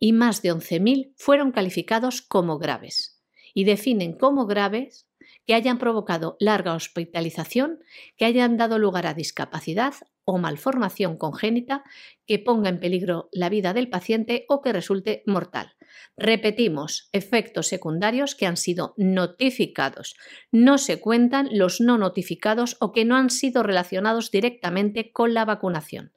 [0.00, 3.22] y más de 11.000 fueron calificados como graves.
[3.52, 5.06] Y definen como graves
[5.46, 7.80] que hayan provocado larga hospitalización,
[8.16, 11.84] que hayan dado lugar a discapacidad o malformación congénita
[12.26, 15.76] que ponga en peligro la vida del paciente o que resulte mortal.
[16.16, 20.16] Repetimos, efectos secundarios que han sido notificados.
[20.50, 25.44] No se cuentan los no notificados o que no han sido relacionados directamente con la
[25.44, 26.12] vacunación.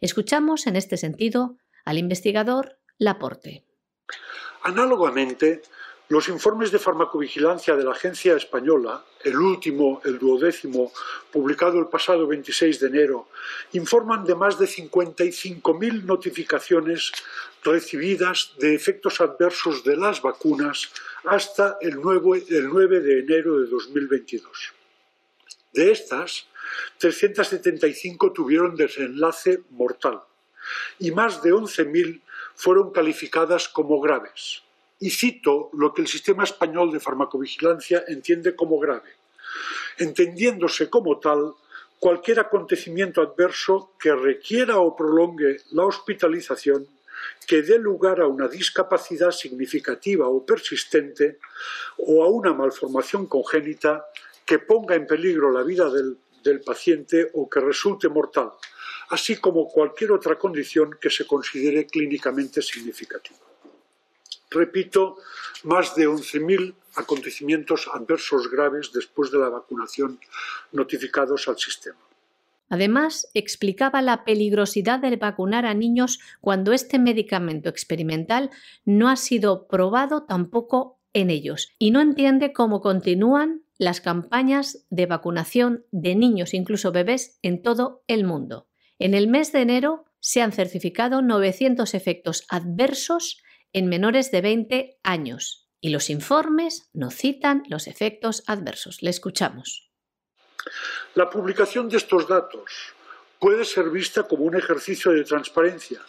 [0.00, 3.64] Escuchamos en este sentido al investigador Laporte.
[4.62, 5.62] Análogamente,
[6.08, 10.92] los informes de farmacovigilancia de la Agencia Española, el último, el duodécimo,
[11.32, 13.28] publicado el pasado 26 de enero,
[13.72, 17.12] informan de más de 55.000 notificaciones
[17.62, 20.90] recibidas de efectos adversos de las vacunas
[21.24, 24.74] hasta el 9, el 9 de enero de 2022.
[25.72, 26.46] De estas,
[26.98, 30.20] 375 tuvieron desenlace mortal
[30.98, 32.20] y más de 11.000
[32.54, 34.63] fueron calificadas como graves
[35.04, 39.10] y cito lo que el sistema español de farmacovigilancia entiende como grave,
[39.98, 41.52] entendiéndose como tal
[41.98, 46.88] cualquier acontecimiento adverso que requiera o prolongue la hospitalización,
[47.46, 51.38] que dé lugar a una discapacidad significativa o persistente
[51.98, 54.06] o a una malformación congénita
[54.46, 58.52] que ponga en peligro la vida del, del paciente o que resulte mortal,
[59.10, 63.44] así como cualquier otra condición que se considere clínicamente significativa
[64.54, 65.18] repito,
[65.64, 70.18] más de 11.000 acontecimientos adversos graves después de la vacunación
[70.72, 71.98] notificados al sistema.
[72.68, 78.50] Además, explicaba la peligrosidad de vacunar a niños cuando este medicamento experimental
[78.84, 85.06] no ha sido probado tampoco en ellos y no entiende cómo continúan las campañas de
[85.06, 88.66] vacunación de niños, incluso bebés, en todo el mundo.
[88.98, 93.42] En el mes de enero se han certificado 900 efectos adversos
[93.74, 99.02] en menores de 20 años y los informes no citan los efectos adversos.
[99.02, 99.90] Le escuchamos.
[101.14, 102.94] La publicación de estos datos
[103.38, 106.00] puede ser vista como un ejercicio de transparencia,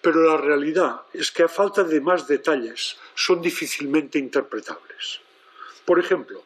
[0.00, 5.20] pero la realidad es que a falta de más detalles son difícilmente interpretables.
[5.84, 6.42] Por ejemplo,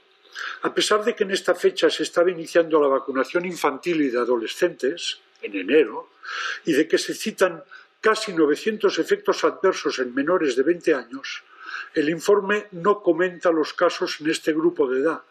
[0.63, 4.19] a pesar de que en esta fecha se estaba iniciando la vacunación infantil y de
[4.19, 6.11] adolescentes, en enero,
[6.65, 7.63] y de que se citan
[8.01, 11.45] casi 900 efectos adversos en menores de 20 años,
[11.95, 15.23] el informe no comenta los casos en este grupo de edad,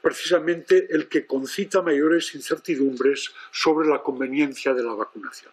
[0.00, 5.52] precisamente el que concita mayores incertidumbres sobre la conveniencia de la vacunación.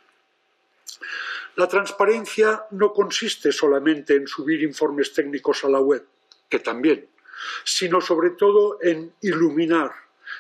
[1.55, 6.05] La transparencia no consiste solamente en subir informes técnicos a la web,
[6.49, 7.07] que también,
[7.63, 9.91] sino sobre todo en iluminar,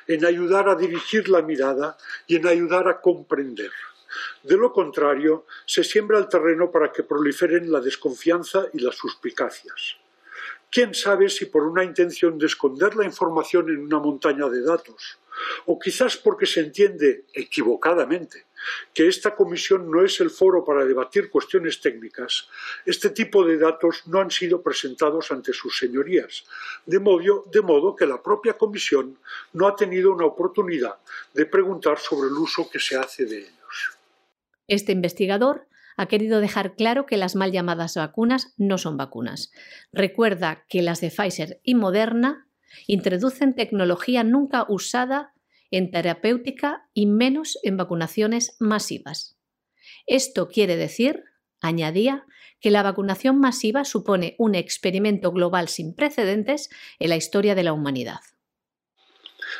[0.07, 3.71] en ayudar a dirigir la mirada y en ayudar a comprender.
[4.43, 9.97] De lo contrario, se siembra el terreno para que proliferen la desconfianza y las suspicacias.
[10.69, 15.17] ¿Quién sabe si por una intención de esconder la información en una montaña de datos,
[15.65, 18.45] o quizás porque se entiende equivocadamente
[18.93, 22.49] que esta comisión no es el foro para debatir cuestiones técnicas,
[22.85, 26.43] este tipo de datos no han sido presentados ante sus señorías,
[26.85, 29.17] de modo, de modo que la propia comisión
[29.53, 30.97] no ha tenido una oportunidad
[31.33, 33.96] de preguntar sobre el uso que se hace de ellos.
[34.67, 39.51] Este investigador ha querido dejar claro que las mal llamadas vacunas no son vacunas.
[39.91, 42.47] Recuerda que las de Pfizer y Moderna
[42.85, 45.33] introducen tecnología nunca usada
[45.71, 49.37] en terapéutica y menos en vacunaciones masivas.
[50.05, 51.23] Esto quiere decir,
[51.61, 52.25] añadía,
[52.59, 57.73] que la vacunación masiva supone un experimento global sin precedentes en la historia de la
[57.73, 58.19] humanidad.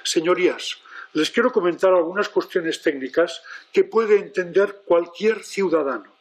[0.03, 0.77] Señorías,
[1.17, 3.41] les quiero comentar algunas cuestiones técnicas
[3.73, 6.13] que puede entender cualquier ciudadano,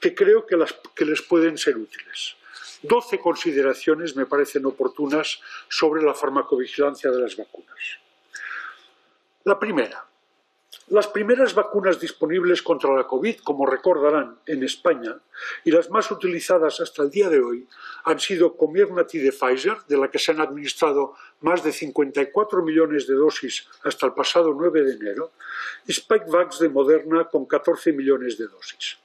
[0.00, 0.56] que creo que,
[1.06, 2.34] les pueden ser útiles.
[2.82, 7.78] Doce consideraciones me parecen oportunas sobre la farmacovigilancia de las vacunas.
[9.44, 10.04] La primera,
[10.90, 15.16] las primeras vacunas disponibles contra la COVID, como recordarán, en España,
[15.64, 17.68] y las más utilizadas hasta el día de hoy,
[18.04, 23.06] han sido Comirnaty de Pfizer, de la que se han administrado más de 54 millones
[23.06, 25.30] de dosis hasta el pasado 9 de enero,
[25.86, 28.98] y Spikevax de Moderna con 14 millones de dosis.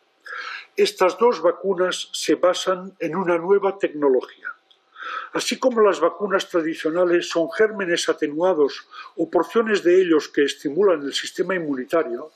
[0.75, 4.55] Estas dos vacunas se basan en una nueva tecnología,
[5.33, 11.13] Así como las vacunas tradicionales son gérmenes atenuados o porciones de ellos que estimulan el
[11.13, 12.31] sistema inmunitario,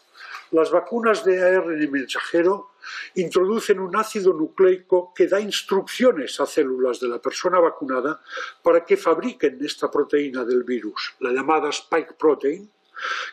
[0.51, 2.71] Las vacunas de ARN mensajero
[3.15, 8.19] introducen un ácido nucleico que da instrucciones a células de la persona vacunada
[8.63, 12.69] para que fabriquen esta proteína del virus, la llamada spike protein,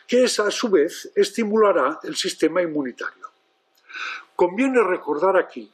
[0.05, 3.27] que a su vez estimulará el sistema inmunitario.
[4.35, 5.71] Conviene recordar aquí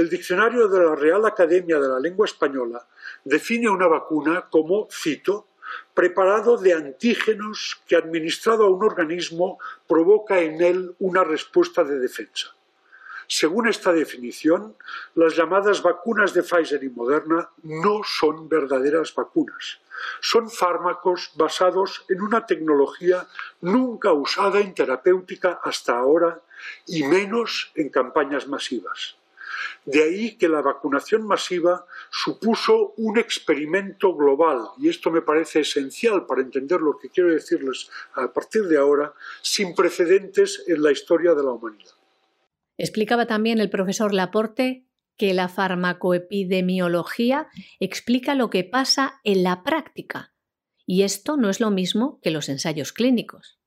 [0.00, 2.86] el diccionario de la Real Academia de la Lengua Española
[3.24, 5.48] define una vacuna como, cito,
[5.94, 12.54] preparado de antígenos que administrado a un organismo provoca en él una respuesta de defensa.
[13.28, 14.76] Según esta definición,
[15.14, 19.80] las llamadas vacunas de Pfizer y Moderna no son verdaderas vacunas.
[20.20, 23.26] Son fármacos basados en una tecnología
[23.62, 26.40] nunca usada en terapéutica hasta ahora
[26.86, 29.16] y menos en campañas masivas.
[29.84, 36.26] De ahí que la vacunación masiva supuso un experimento global, y esto me parece esencial
[36.26, 41.34] para entender lo que quiero decirles a partir de ahora, sin precedentes en la historia
[41.34, 41.92] de la humanidad.
[42.78, 44.86] Explicaba también el profesor Laporte
[45.16, 47.48] que la farmacoepidemiología
[47.80, 50.34] explica lo que pasa en la práctica,
[50.84, 53.58] y esto no es lo mismo que los ensayos clínicos.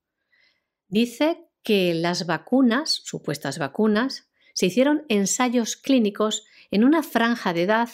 [0.88, 4.29] Dice que las vacunas, supuestas vacunas,
[4.60, 7.88] se hicieron ensayos clínicos en una franja de edad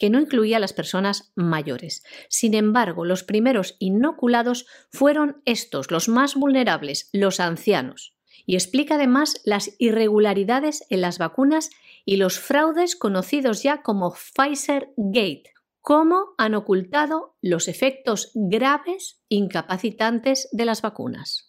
[0.00, 2.02] que no incluía a las personas mayores.
[2.28, 8.16] Sin embargo, los primeros inoculados fueron estos, los más vulnerables, los ancianos.
[8.46, 11.70] Y explica además las irregularidades en las vacunas
[12.04, 20.48] y los fraudes conocidos ya como Pfizer Gate, cómo han ocultado los efectos graves incapacitantes
[20.50, 21.47] de las vacunas.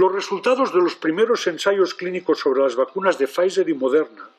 [0.00, 4.30] Los resultados de los primeros ensayos clínicos sobre las vacunas de Pfizer y Moderna,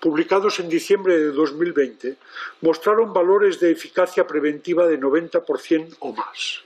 [0.00, 2.16] publicados en diciembre de 2020,
[2.62, 6.62] mostraron valores de eficacia preventiva de 90% o más.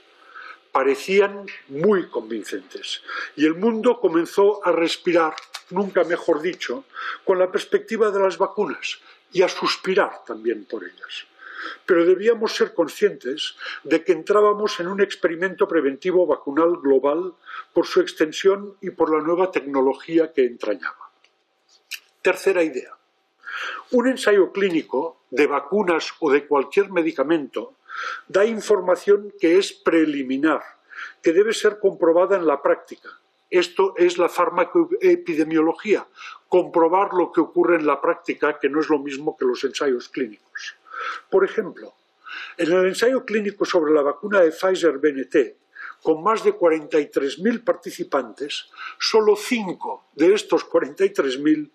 [0.71, 3.01] Parecían muy convincentes
[3.35, 5.33] y el mundo comenzó a respirar,
[5.71, 6.85] nunca mejor dicho,
[7.25, 8.99] con la perspectiva de las vacunas
[9.33, 11.25] y a suspirar también por ellas
[11.85, 17.33] pero debíamos ser conscientes de que entrábamos en un experimento preventivo vacunal global
[17.73, 21.11] por su extensión y por la nueva tecnología que entrañaba.
[22.21, 22.91] Tercera idea.
[23.91, 27.75] Un ensayo clínico de vacunas o de cualquier medicamento
[28.27, 30.61] da información que es preliminar,
[31.21, 33.09] que debe ser comprobada en la práctica.
[33.49, 36.07] Esto es la farmacoepidemiología,
[36.49, 40.09] comprobar lo que ocurre en la práctica, que no es lo mismo que los ensayos
[40.09, 40.75] clínicos.
[41.29, 41.95] Por ejemplo,
[42.57, 45.57] en el ensayo clínico sobre la vacuna de Pfizer-BNT,
[46.01, 48.69] con más de 43.000 participantes,
[48.99, 51.71] solo 5 de estos 43.000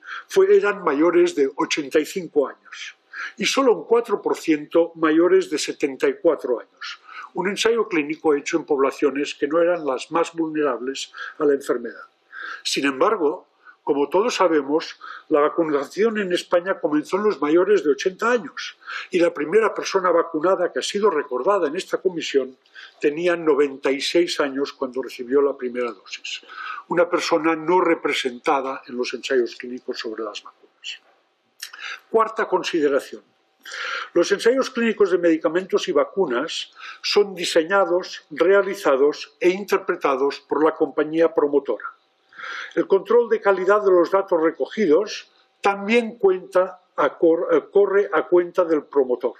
[0.51, 2.97] eran mayores de 85 años
[3.37, 7.01] y solo un 4% mayores de 74 años.
[7.35, 12.09] Un ensayo clínico hecho en poblaciones que no eran las más vulnerables a la enfermedad.
[12.62, 13.47] Sin embargo,
[13.83, 18.76] como todos sabemos, la vacunación en España comenzó en los mayores de 80 años
[19.11, 22.57] y la primera persona vacunada que ha sido recordada en esta comisión
[23.01, 26.43] tenía 96 años cuando recibió la primera dosis.
[26.89, 31.01] Una persona no representada en los ensayos clínicos sobre las vacunas.
[32.11, 33.22] Cuarta consideración.
[34.12, 36.72] Los ensayos clínicos de medicamentos y vacunas
[37.03, 41.99] son diseñados, realizados e interpretados por la compañía promotora
[42.74, 45.30] el control de calidad de los datos recogidos
[45.61, 49.34] también eh, corre a cuenta del promotor.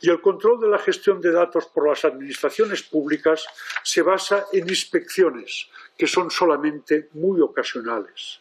[0.00, 3.46] Y el control de la gestión de datos por las administraciones públicas
[3.82, 8.40] se basa en inspecciones, que son solamente muy ocasionales.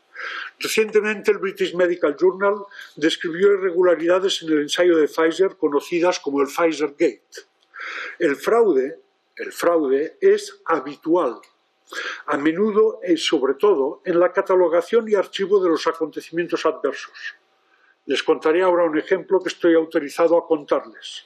[0.60, 6.48] Recientemente el British Medical Journal describió irregularidades en el ensayo de Pfizer conocidas como el
[6.48, 7.44] Pfizer Gate.
[8.20, 9.00] El fraude,
[9.36, 11.42] el fraude es habitual
[12.28, 17.36] a menudo y sobre todo en la catalogación y archivo de los acontecimientos adversos.
[18.08, 21.26] Les contaré ahora un ejemplo que estoy autorizado a contarles.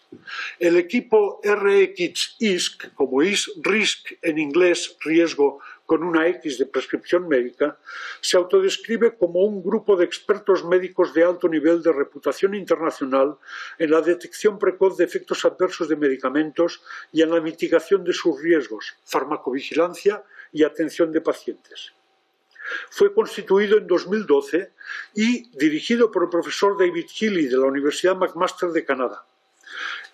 [0.58, 7.78] El equipo RX-ISC, como is RISC en inglés, riesgo con una X de prescripción médica,
[8.22, 13.36] se autodescribe como un grupo de expertos médicos de alto nivel de reputación internacional
[13.78, 16.82] en la detección precoz de efectos adversos de medicamentos
[17.12, 21.94] y en la mitigación de sus riesgos, farmacovigilancia y atención de pacientes.
[22.90, 24.72] Fue constituido en 2012
[25.16, 29.26] y dirigido por el profesor David Healy de la Universidad McMaster de Canadá.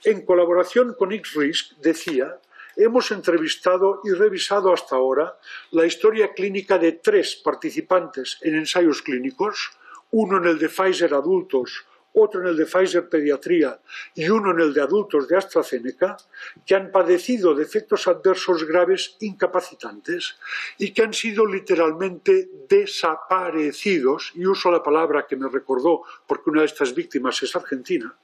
[0.03, 2.39] En colaboración con X-Risk, decía,
[2.75, 5.37] hemos entrevistado y revisado hasta ahora
[5.71, 9.71] la historia clínica de tres participantes en ensayos clínicos,
[10.11, 13.79] uno en el de Pfizer adultos, otro en el de Pfizer Pediatría
[14.13, 16.17] y uno en el de adultos de AstraZeneca,
[16.65, 20.37] que han padecido de efectos adversos graves incapacitantes
[20.77, 26.61] y que han sido literalmente desaparecidos, y uso la palabra que me recordó porque una
[26.61, 28.15] de estas víctimas es argentina,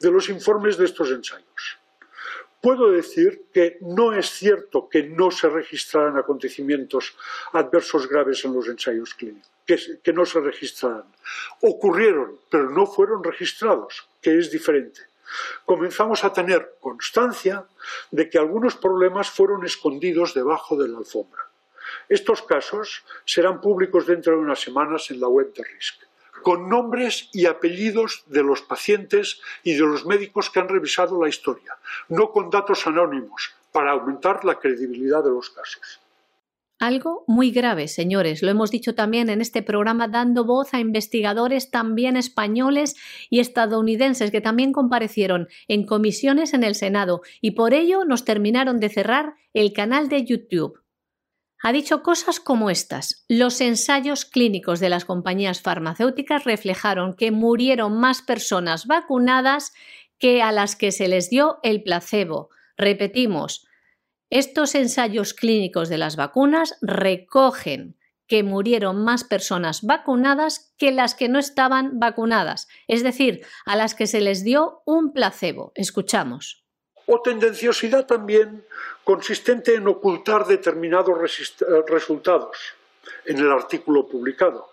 [0.00, 1.78] de los informes de estos ensayos.
[2.60, 7.16] Puedo decir que no es cierto que no se registraran acontecimientos
[7.52, 11.04] adversos graves en los ensayos clínicos, que, no se registraran.
[11.62, 15.02] Ocurrieron, pero no fueron registrados, que es diferente.
[15.64, 17.64] Comenzamos a tener constancia
[18.10, 21.42] de que algunos problemas fueron escondidos debajo de la alfombra.
[22.08, 26.07] Estos casos serán públicos dentro de unas semanas en la web de RISC
[26.42, 31.28] con nombres y apellidos de los pacientes y de los médicos que han revisado la
[31.28, 31.76] historia,
[32.08, 36.00] no con datos anónimos, para aumentar la credibilidad de los casos.
[36.80, 38.40] Algo muy grave, señores.
[38.40, 42.94] Lo hemos dicho también en este programa dando voz a investigadores también españoles
[43.30, 48.78] y estadounidenses que también comparecieron en comisiones en el Senado y por ello nos terminaron
[48.78, 50.80] de cerrar el canal de YouTube
[51.62, 53.24] ha dicho cosas como estas.
[53.28, 59.72] Los ensayos clínicos de las compañías farmacéuticas reflejaron que murieron más personas vacunadas
[60.18, 62.50] que a las que se les dio el placebo.
[62.76, 63.66] Repetimos,
[64.30, 67.96] estos ensayos clínicos de las vacunas recogen
[68.26, 73.94] que murieron más personas vacunadas que las que no estaban vacunadas, es decir, a las
[73.94, 75.72] que se les dio un placebo.
[75.74, 76.67] Escuchamos
[77.10, 78.64] o tendenciosidad también
[79.02, 81.18] consistente en ocultar determinados
[81.88, 82.56] resultados
[83.24, 84.68] en el artículo publicado.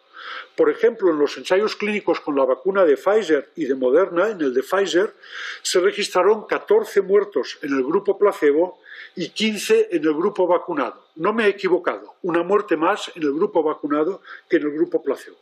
[0.55, 4.41] Por ejemplo, en los ensayos clínicos con la vacuna de Pfizer y de Moderna, en
[4.41, 5.13] el de Pfizer,
[5.61, 8.79] se registraron 14 muertos en el grupo placebo
[9.15, 11.05] y 15 en el grupo vacunado.
[11.15, 15.01] No me he equivocado, una muerte más en el grupo vacunado que en el grupo
[15.01, 15.37] placebo.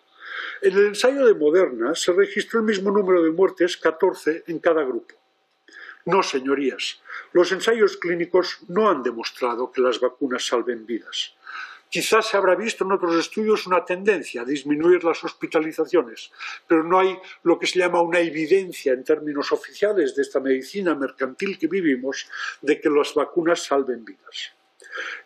[0.62, 4.84] En el ensayo de Moderna se registró el mismo número de muertes, 14 en cada
[4.84, 5.23] grupo.
[6.06, 7.02] No, señorías,
[7.32, 11.36] los ensayos clínicos no han demostrado que las vacunas salven vidas.
[11.90, 16.32] Quizás se habrá visto en otros estudios una tendencia a disminuir las hospitalizaciones,
[16.68, 20.96] pero no hay lo que se llama una evidencia en términos oficiales de esta medicina
[20.96, 22.28] mercantil que vivimos
[22.62, 24.54] de que las vacunas salven vidas.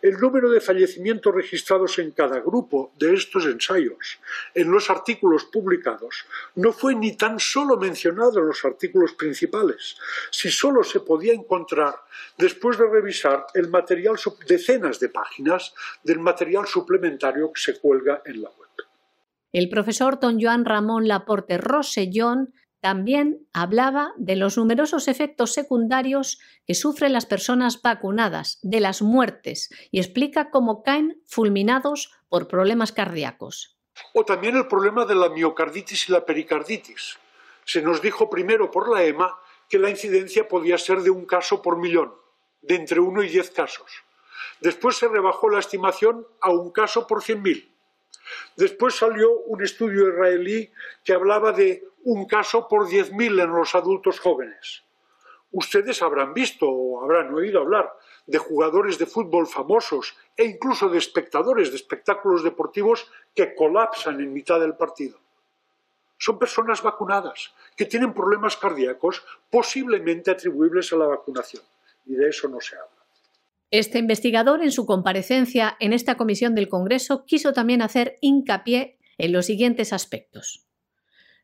[0.01, 4.19] El número de fallecimientos registrados en cada grupo de estos ensayos
[4.53, 9.97] en los artículos publicados no fue ni tan solo mencionado en los artículos principales,
[10.31, 11.95] si solo se podía encontrar
[12.37, 14.15] después de revisar el material,
[14.47, 18.67] decenas de páginas del material suplementario que se cuelga en la web.
[19.53, 26.75] El profesor don Joan Ramón Laporte Rosellón también hablaba de los numerosos efectos secundarios que
[26.75, 33.77] sufren las personas vacunadas, de las muertes, y explica cómo caen fulminados por problemas cardíacos.
[34.13, 37.17] O también el problema de la miocarditis y la pericarditis.
[37.65, 39.35] Se nos dijo primero por la EMA
[39.69, 42.13] que la incidencia podía ser de un caso por millón,
[42.61, 43.91] de entre uno y diez casos.
[44.61, 47.73] Después se rebajó la estimación a un caso por cien mil.
[48.55, 50.71] Después salió un estudio israelí
[51.03, 54.85] que hablaba de un caso por 10.000 en los adultos jóvenes.
[55.51, 57.91] Ustedes habrán visto o habrán oído hablar
[58.25, 64.31] de jugadores de fútbol famosos e incluso de espectadores de espectáculos deportivos que colapsan en
[64.31, 65.19] mitad del partido.
[66.17, 71.63] Son personas vacunadas que tienen problemas cardíacos posiblemente atribuibles a la vacunación
[72.05, 73.03] y de eso no se habla.
[73.69, 79.33] Este investigador, en su comparecencia en esta comisión del Congreso, quiso también hacer hincapié en
[79.33, 80.66] los siguientes aspectos.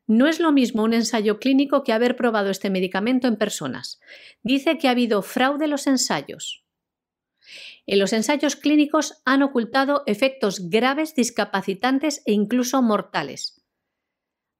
[0.06, 4.00] No es lo mismo un ensayo clínico que haber probado este medicamento en personas.
[4.42, 6.64] Dice que ha habido fraude en los ensayos.
[7.86, 13.62] En los ensayos clínicos han ocultado efectos graves, discapacitantes e incluso mortales.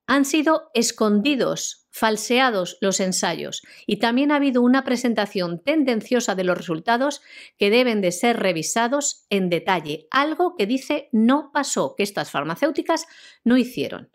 [0.07, 6.59] Han sido escondidos, falseados los ensayos y también ha habido una presentación tendenciosa de los
[6.59, 7.23] resultados
[7.57, 13.07] que deben de ser revisados en detalle, algo que dice no pasó, que estas farmacéuticas
[13.45, 14.11] no hicieron.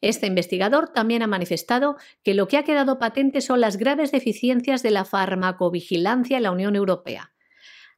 [0.00, 4.82] Este investigador también ha manifestado que lo que ha quedado patente son las graves deficiencias
[4.82, 7.32] de la farmacovigilancia en la Unión Europea.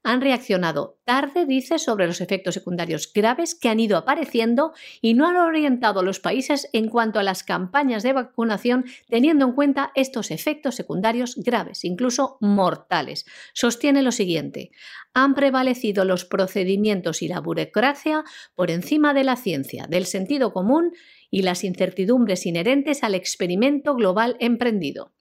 [0.05, 4.73] Han reaccionado tarde, dice, sobre los efectos secundarios graves que han ido apareciendo
[5.03, 9.45] y no han orientado a los países en cuanto a las campañas de vacunación teniendo
[9.45, 13.27] en cuenta estos efectos secundarios graves, incluso mortales.
[13.53, 14.71] Sostiene lo siguiente,
[15.15, 18.23] han prevalecido los procedimientos y la burocracia
[18.55, 20.93] por encima de la ciencia, del sentido común
[21.31, 25.14] y las incertidumbres inherentes al experimento global emprendido.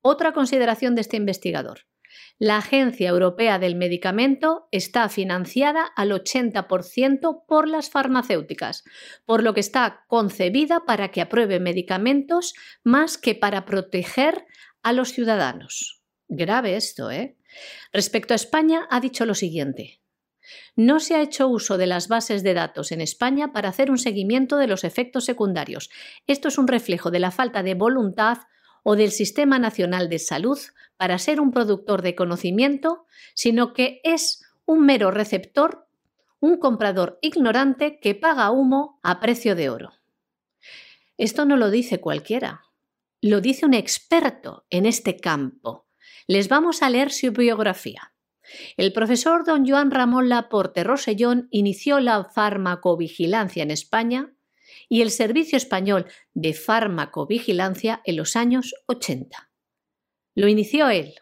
[0.00, 1.86] Otra consideración de este investigador.
[2.38, 8.84] La Agencia Europea del Medicamento está financiada al 80% por las farmacéuticas,
[9.24, 14.46] por lo que está concebida para que apruebe medicamentos más que para proteger
[14.82, 16.02] a los ciudadanos.
[16.28, 17.36] Grave esto, ¿eh?
[17.92, 20.00] Respecto a España, ha dicho lo siguiente.
[20.76, 23.98] No se ha hecho uso de las bases de datos en España para hacer un
[23.98, 25.90] seguimiento de los efectos secundarios.
[26.26, 28.38] Esto es un reflejo de la falta de voluntad
[28.82, 30.58] o del Sistema Nacional de Salud
[30.96, 35.88] para ser un productor de conocimiento, sino que es un mero receptor,
[36.40, 39.92] un comprador ignorante que paga humo a precio de oro.
[41.16, 42.62] Esto no lo dice cualquiera,
[43.20, 45.86] lo dice un experto en este campo.
[46.26, 48.13] Les vamos a leer su biografía.
[48.76, 54.34] El profesor don Joan Ramón Laporte Rosellón inició la farmacovigilancia en España
[54.88, 59.50] y el Servicio Español de Farmacovigilancia en los años 80.
[60.34, 61.14] Lo inició él.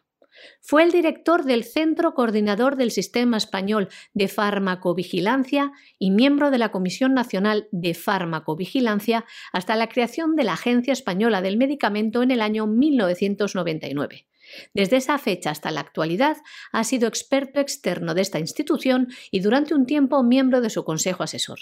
[0.60, 6.70] Fue el director del Centro Coordinador del Sistema Español de Farmacovigilancia y miembro de la
[6.70, 12.40] Comisión Nacional de Farmacovigilancia hasta la creación de la Agencia Española del Medicamento en el
[12.40, 14.26] año 1999.
[14.74, 16.36] Desde esa fecha hasta la actualidad
[16.72, 21.22] ha sido experto externo de esta institución y durante un tiempo miembro de su consejo
[21.22, 21.58] asesor.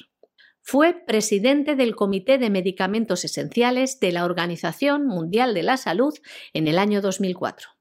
[0.63, 6.15] Fue presidente del Comité de Medicamentos Esenciales de la Organización Mundial de la Salud
[6.53, 7.80] en el año 2004.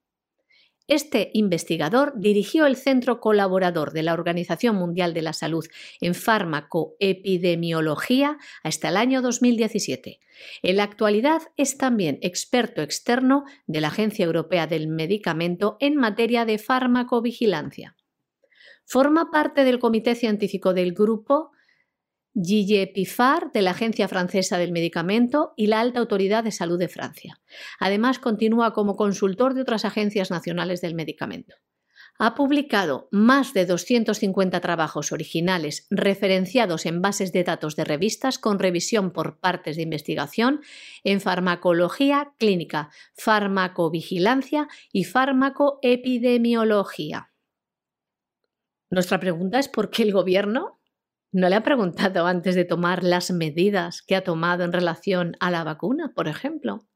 [0.89, 5.67] Este investigador dirigió el Centro Colaborador de la Organización Mundial de la Salud
[6.01, 10.19] en Fármacoepidemiología hasta el año 2017.
[10.63, 16.45] En la actualidad es también experto externo de la Agencia Europea del Medicamento en materia
[16.45, 17.95] de farmacovigilancia.
[18.83, 21.51] Forma parte del Comité Científico del Grupo
[22.41, 26.87] Gilles Pifar de la Agencia Francesa del Medicamento y la Alta Autoridad de Salud de
[26.87, 27.39] Francia.
[27.79, 31.55] Además, continúa como consultor de otras agencias nacionales del medicamento.
[32.21, 38.59] Ha publicado más de 250 trabajos originales referenciados en bases de datos de revistas con
[38.59, 40.59] revisión por partes de investigación
[41.05, 47.31] en farmacología clínica, farmacovigilancia y farmacoepidemiología.
[48.89, 50.78] Nuestra pregunta es por qué el gobierno
[51.31, 55.51] ¿No le ha preguntado antes de tomar las medidas que ha tomado en relación a
[55.51, 56.87] la vacuna, por ejemplo?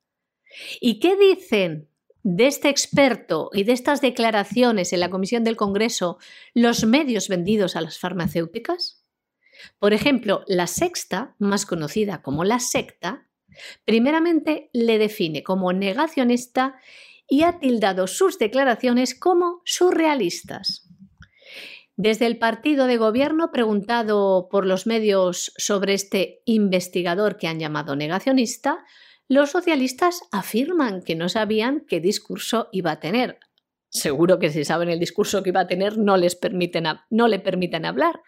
[0.81, 1.87] ¿Y qué dicen
[2.23, 6.17] de este experto y de estas declaraciones en la Comisión del Congreso
[6.53, 9.05] los medios vendidos a las farmacéuticas?
[9.77, 13.27] Por ejemplo, la sexta, más conocida como la secta,
[13.85, 16.75] primeramente le define como negacionista
[17.29, 20.89] y ha tildado sus declaraciones como surrealistas.
[21.95, 27.95] Desde el partido de gobierno, preguntado por los medios sobre este investigador que han llamado
[27.95, 28.83] negacionista,
[29.27, 33.39] los socialistas afirman que no sabían qué discurso iba a tener.
[33.89, 37.37] Seguro que si saben el discurso que iba a tener no, les permiten no le
[37.37, 38.21] permiten hablar.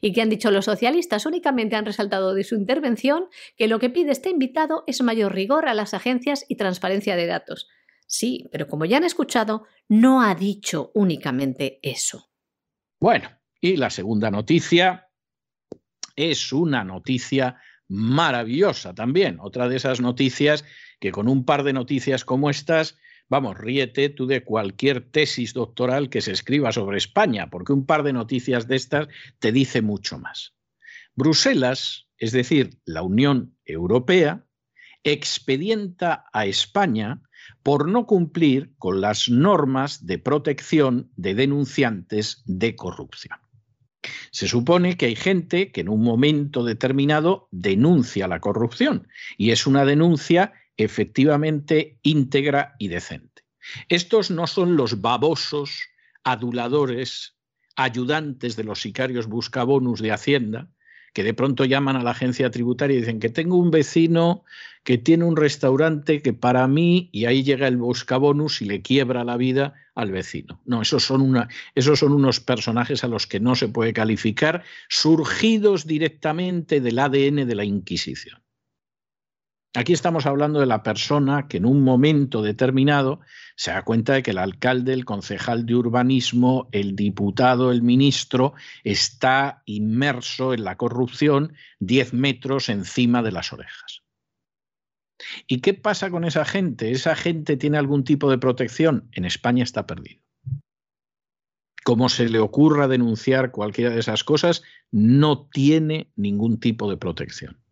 [0.00, 1.24] ¿Y qué han dicho los socialistas?
[1.24, 5.68] Únicamente han resaltado de su intervención que lo que pide este invitado es mayor rigor
[5.68, 7.68] a las agencias y transparencia de datos.
[8.08, 12.33] Sí, pero como ya han escuchado, no ha dicho únicamente eso.
[13.04, 13.28] Bueno,
[13.60, 15.10] y la segunda noticia
[16.16, 20.64] es una noticia maravillosa también, otra de esas noticias
[21.00, 22.96] que con un par de noticias como estas,
[23.28, 28.04] vamos, ríete tú de cualquier tesis doctoral que se escriba sobre España, porque un par
[28.04, 30.54] de noticias de estas te dice mucho más.
[31.14, 34.46] Bruselas, es decir, la Unión Europea,
[35.02, 37.20] expedienta a España
[37.62, 43.38] por no cumplir con las normas de protección de denunciantes de corrupción.
[44.30, 49.66] Se supone que hay gente que en un momento determinado denuncia la corrupción y es
[49.66, 53.44] una denuncia efectivamente íntegra y decente.
[53.88, 55.80] Estos no son los babosos,
[56.22, 57.36] aduladores,
[57.76, 60.70] ayudantes de los sicarios buscabonus de Hacienda,
[61.14, 64.44] que de pronto llaman a la agencia tributaria y dicen que tengo un vecino
[64.82, 69.24] que tiene un restaurante que para mí, y ahí llega el buscabonus y le quiebra
[69.24, 70.60] la vida al vecino.
[70.66, 74.62] No, esos son, una, esos son unos personajes a los que no se puede calificar,
[74.90, 78.43] surgidos directamente del ADN de la Inquisición.
[79.76, 83.18] Aquí estamos hablando de la persona que en un momento determinado
[83.56, 88.54] se da cuenta de que el alcalde, el concejal de urbanismo, el diputado, el ministro
[88.84, 94.04] está inmerso en la corrupción 10 metros encima de las orejas.
[95.48, 96.92] ¿Y qué pasa con esa gente?
[96.92, 99.08] ¿Esa gente tiene algún tipo de protección?
[99.10, 100.22] En España está perdido.
[101.82, 104.62] Como se le ocurra denunciar cualquiera de esas cosas,
[104.92, 107.63] no tiene ningún tipo de protección.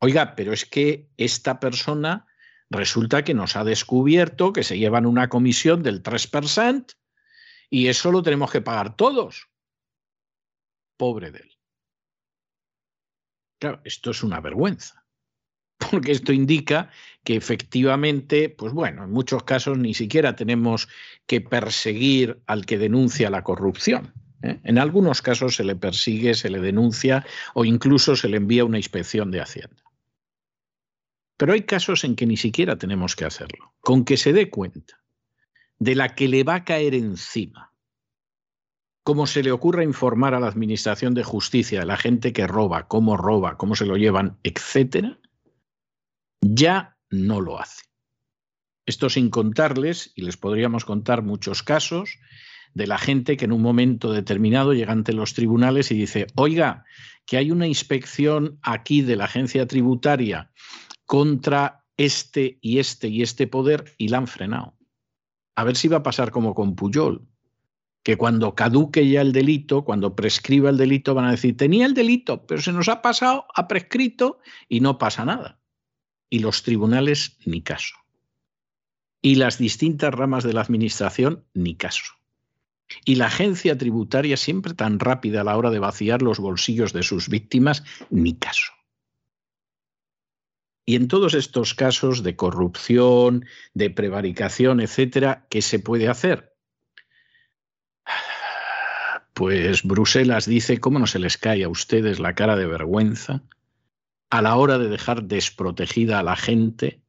[0.00, 2.26] Oiga, pero es que esta persona
[2.70, 6.96] resulta que nos ha descubierto que se llevan una comisión del 3%
[7.68, 9.48] y eso lo tenemos que pagar todos.
[10.96, 11.50] Pobre de él.
[13.60, 15.04] Claro, esto es una vergüenza,
[15.90, 16.90] porque esto indica
[17.22, 20.88] que efectivamente, pues bueno, en muchos casos ni siquiera tenemos
[21.26, 24.14] que perseguir al que denuncia la corrupción.
[24.42, 24.60] ¿eh?
[24.64, 28.78] En algunos casos se le persigue, se le denuncia o incluso se le envía una
[28.78, 29.89] inspección de Hacienda.
[31.40, 33.72] Pero hay casos en que ni siquiera tenemos que hacerlo.
[33.80, 35.00] Con que se dé cuenta
[35.78, 37.72] de la que le va a caer encima,
[39.02, 42.88] como se le ocurra informar a la Administración de Justicia de la gente que roba,
[42.88, 45.18] cómo roba, cómo se lo llevan, etcétera,
[46.42, 47.84] ya no lo hace.
[48.84, 52.18] Esto sin contarles, y les podríamos contar muchos casos,
[52.74, 56.84] de la gente que en un momento determinado llega ante los tribunales y dice, oiga,
[57.24, 60.50] que hay una inspección aquí de la agencia tributaria
[61.10, 64.76] contra este y este y este poder y la han frenado.
[65.56, 67.26] A ver si va a pasar como con Puyol,
[68.04, 71.94] que cuando caduque ya el delito, cuando prescriba el delito, van a decir, tenía el
[71.94, 74.38] delito, pero se nos ha pasado, ha prescrito
[74.68, 75.58] y no pasa nada.
[76.28, 77.96] Y los tribunales, ni caso.
[79.20, 82.04] Y las distintas ramas de la administración, ni caso.
[83.04, 87.02] Y la agencia tributaria, siempre tan rápida a la hora de vaciar los bolsillos de
[87.02, 88.70] sus víctimas, ni caso.
[90.90, 96.52] Y en todos estos casos de corrupción, de prevaricación, etcétera, ¿qué se puede hacer?
[99.32, 103.44] Pues Bruselas dice, ¿cómo no se les cae a ustedes la cara de vergüenza
[104.30, 107.00] a la hora de dejar desprotegida a la gente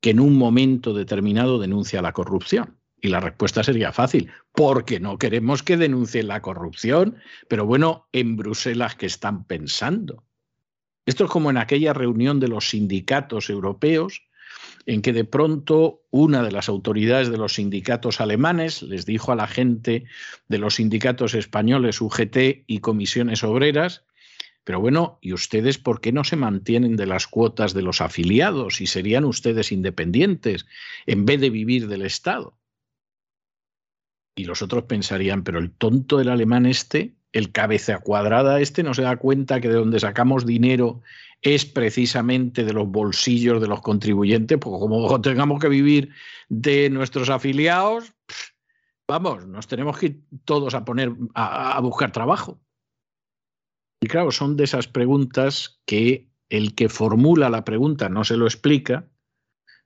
[0.00, 2.78] que en un momento determinado denuncia la corrupción?
[2.98, 8.36] Y la respuesta sería fácil, porque no queremos que denuncien la corrupción, pero bueno, en
[8.38, 10.24] Bruselas, ¿qué están pensando?
[11.06, 14.22] Esto es como en aquella reunión de los sindicatos europeos,
[14.86, 19.36] en que de pronto una de las autoridades de los sindicatos alemanes les dijo a
[19.36, 20.04] la gente
[20.48, 24.04] de los sindicatos españoles, UGT y comisiones obreras,
[24.64, 28.80] pero bueno, ¿y ustedes por qué no se mantienen de las cuotas de los afiliados
[28.80, 30.66] y serían ustedes independientes
[31.06, 32.56] en vez de vivir del Estado?
[34.36, 38.94] Y los otros pensarían, pero el tonto del alemán este el cabeza cuadrada este no
[38.94, 41.00] se da cuenta que de donde sacamos dinero
[41.40, 46.10] es precisamente de los bolsillos de los contribuyentes, porque como tengamos que vivir
[46.48, 48.12] de nuestros afiliados,
[49.08, 52.60] vamos, nos tenemos que ir todos a poner a, a buscar trabajo.
[54.00, 58.46] Y claro, son de esas preguntas que el que formula la pregunta no se lo
[58.46, 59.08] explica,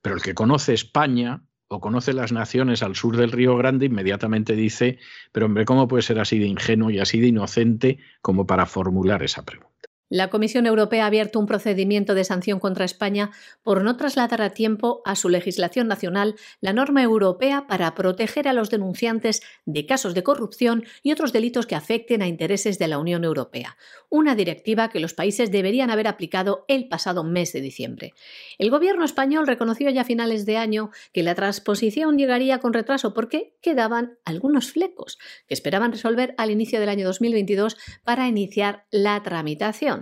[0.03, 4.55] pero el que conoce España o conoce las naciones al sur del Río Grande, inmediatamente
[4.55, 4.99] dice,
[5.33, 9.23] pero hombre, ¿cómo puede ser así de ingenuo y así de inocente como para formular
[9.23, 9.76] esa pregunta?
[10.09, 13.33] La Comisión Europea ha abierto un procedimiento de sanción contra España
[13.65, 18.53] por no trasladar a tiempo a su legislación nacional la norma europea para proteger a
[18.53, 22.99] los denunciantes de casos de corrupción y otros delitos que afecten a intereses de la
[22.99, 23.77] Unión Europea,
[24.09, 28.15] una directiva que los países deberían haber aplicado el pasado mes de diciembre.
[28.59, 33.13] El gobierno español reconoció ya a finales de año que la transposición llegaría con retraso
[33.13, 39.21] porque quedaban algunos flecos que esperaban resolver al inicio del año 2022 para iniciar la
[39.25, 39.96] tramitación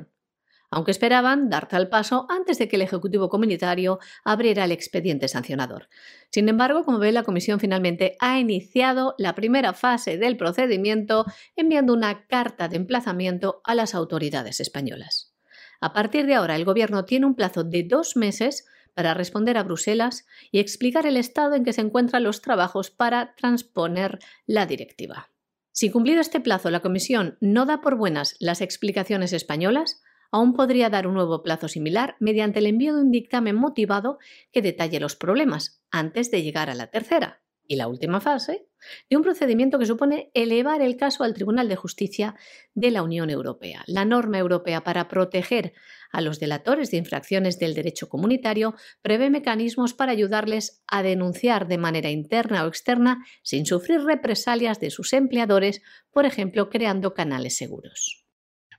[0.74, 5.88] aunque esperaban dar tal paso antes de que el Ejecutivo Comunitario abriera el expediente sancionador.
[6.30, 11.92] Sin embargo, como ve, la Comisión finalmente ha iniciado la primera fase del procedimiento enviando
[11.92, 15.32] una carta de emplazamiento a las autoridades españolas.
[15.80, 19.62] A partir de ahora, el Gobierno tiene un plazo de dos meses para responder a
[19.62, 25.30] Bruselas y explicar el estado en que se encuentran los trabajos para transponer la directiva.
[25.70, 30.02] Si cumplido este plazo la Comisión no da por buenas las explicaciones españolas,
[30.34, 34.18] aún podría dar un nuevo plazo similar mediante el envío de un dictamen motivado
[34.50, 38.66] que detalle los problemas antes de llegar a la tercera y la última fase
[39.08, 42.34] de un procedimiento que supone elevar el caso al Tribunal de Justicia
[42.74, 43.84] de la Unión Europea.
[43.86, 45.72] La norma europea para proteger
[46.10, 51.78] a los delatores de infracciones del derecho comunitario prevé mecanismos para ayudarles a denunciar de
[51.78, 55.80] manera interna o externa sin sufrir represalias de sus empleadores,
[56.10, 58.23] por ejemplo, creando canales seguros.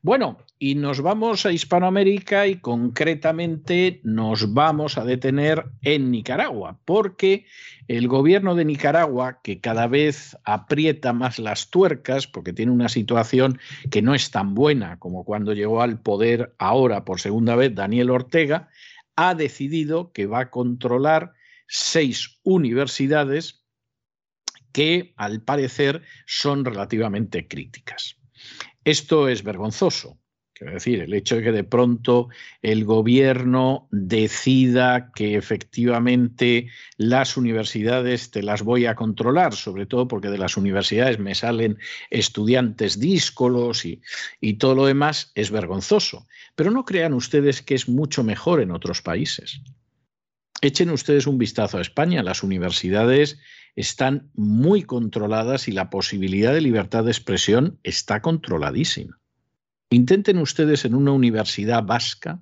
[0.05, 7.47] Bueno, y nos vamos a Hispanoamérica y concretamente nos vamos a detener en Nicaragua, porque
[7.87, 13.57] el gobierno de Nicaragua, que cada vez aprieta más las tuercas, porque tiene una situación
[13.89, 18.11] que no es tan buena como cuando llegó al poder ahora por segunda vez Daniel
[18.11, 18.69] Ortega,
[19.15, 21.33] ha decidido que va a controlar
[21.67, 23.65] seis universidades
[24.71, 28.19] que al parecer son relativamente críticas.
[28.86, 30.19] Esto es vergonzoso.
[30.53, 32.29] Quiero decir, el hecho de que de pronto
[32.61, 40.29] el gobierno decida que efectivamente las universidades te las voy a controlar, sobre todo porque
[40.29, 41.77] de las universidades me salen
[42.09, 44.01] estudiantes díscolos y,
[44.39, 46.25] y todo lo demás, es vergonzoso.
[46.55, 49.59] Pero no crean ustedes que es mucho mejor en otros países.
[50.61, 52.23] Echen ustedes un vistazo a España.
[52.23, 53.39] Las universidades
[53.76, 59.19] están muy controladas y la posibilidad de libertad de expresión está controladísima.
[59.89, 62.41] Intenten ustedes en una universidad vasca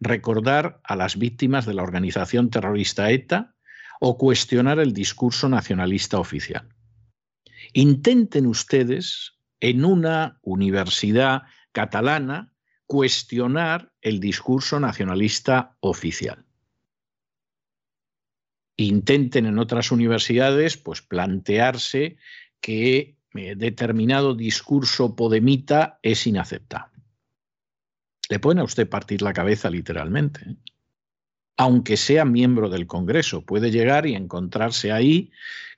[0.00, 3.54] recordar a las víctimas de la organización terrorista ETA
[4.00, 6.68] o cuestionar el discurso nacionalista oficial.
[7.72, 12.52] Intenten ustedes en una universidad catalana
[12.86, 16.44] cuestionar el discurso nacionalista oficial.
[18.76, 22.16] Intenten en otras universidades pues plantearse
[22.60, 26.94] que eh, determinado discurso podemita es inaceptable
[28.28, 30.40] le pueden a usted partir la cabeza literalmente.
[30.46, 30.56] ¿eh?
[31.56, 35.30] Aunque sea miembro del Congreso, puede llegar y encontrarse ahí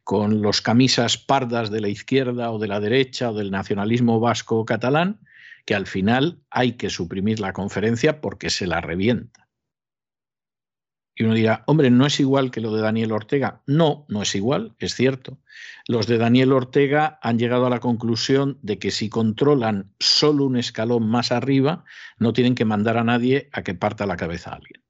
[0.05, 4.57] con los camisas pardas de la izquierda o de la derecha o del nacionalismo vasco
[4.57, 5.21] o catalán,
[5.67, 9.46] que al final hay que suprimir la conferencia porque se la revienta.
[11.19, 13.63] Y uno dirá, hombre, ¿no es igual que lo de Daniel Ortega?
[13.67, 15.39] No, no es igual, es cierto.
[15.89, 20.59] Los de Daniel Ortega han llegado a la conclusión de que si controlan solo un
[20.59, 21.85] escalón más arriba,
[22.19, 24.83] no tienen que mandar a nadie a que parta la cabeza a alguien.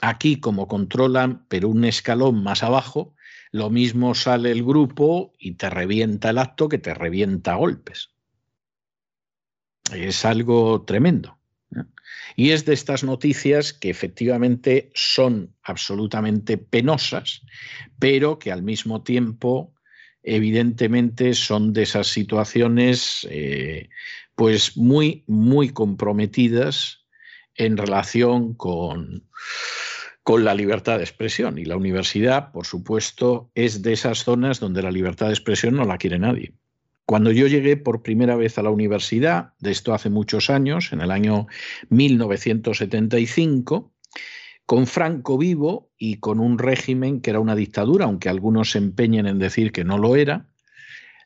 [0.00, 3.14] Aquí, como controlan, pero un escalón más abajo,
[3.52, 8.14] lo mismo sale el grupo y te revienta el acto que te revienta a golpes.
[9.92, 11.39] Es algo tremendo.
[12.36, 17.42] Y es de estas noticias que efectivamente son absolutamente penosas,
[17.98, 19.74] pero que al mismo tiempo,
[20.22, 23.88] evidentemente, son de esas situaciones eh,
[24.34, 27.04] pues muy, muy comprometidas
[27.54, 29.28] en relación con,
[30.22, 31.58] con la libertad de expresión.
[31.58, 35.84] Y la universidad, por supuesto, es de esas zonas donde la libertad de expresión no
[35.84, 36.54] la quiere nadie.
[37.10, 41.00] Cuando yo llegué por primera vez a la universidad, de esto hace muchos años, en
[41.00, 41.48] el año
[41.88, 43.92] 1975,
[44.64, 49.26] con Franco vivo y con un régimen que era una dictadura, aunque algunos se empeñen
[49.26, 50.52] en decir que no lo era,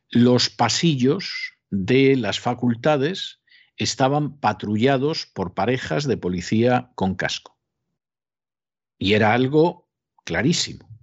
[0.09, 3.43] los pasillos de las facultades
[3.77, 7.59] estaban patrullados por parejas de policía con casco.
[8.97, 9.91] Y era algo
[10.25, 10.94] clarísimo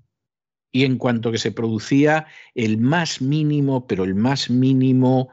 [0.72, 5.30] y en cuanto que se producía el más mínimo, pero el más mínimo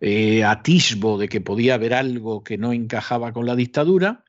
[0.00, 4.24] eh, atisbo de que podía haber algo que no encajaba con la dictadura,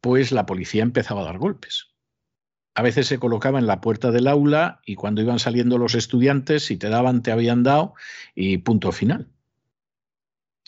[0.00, 1.88] pues la policía empezaba a dar golpes.
[2.74, 6.64] A veces se colocaba en la puerta del aula y cuando iban saliendo los estudiantes,
[6.64, 7.94] si te daban, te habían dado
[8.34, 9.30] y punto final.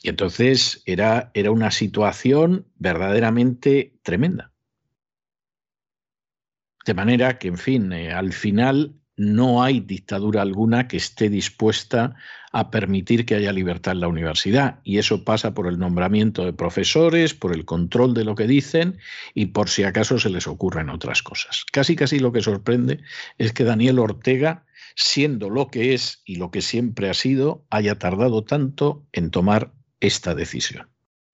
[0.00, 4.52] Y entonces era, era una situación verdaderamente tremenda.
[6.86, 12.14] De manera que, en fin, eh, al final no hay dictadura alguna que esté dispuesta
[12.52, 14.78] a permitir que haya libertad en la universidad.
[14.84, 18.98] Y eso pasa por el nombramiento de profesores, por el control de lo que dicen
[19.34, 21.64] y por si acaso se les ocurren otras cosas.
[21.72, 23.00] Casi casi lo que sorprende
[23.38, 24.64] es que Daniel Ortega,
[24.94, 29.72] siendo lo que es y lo que siempre ha sido, haya tardado tanto en tomar
[30.00, 30.88] esta decisión.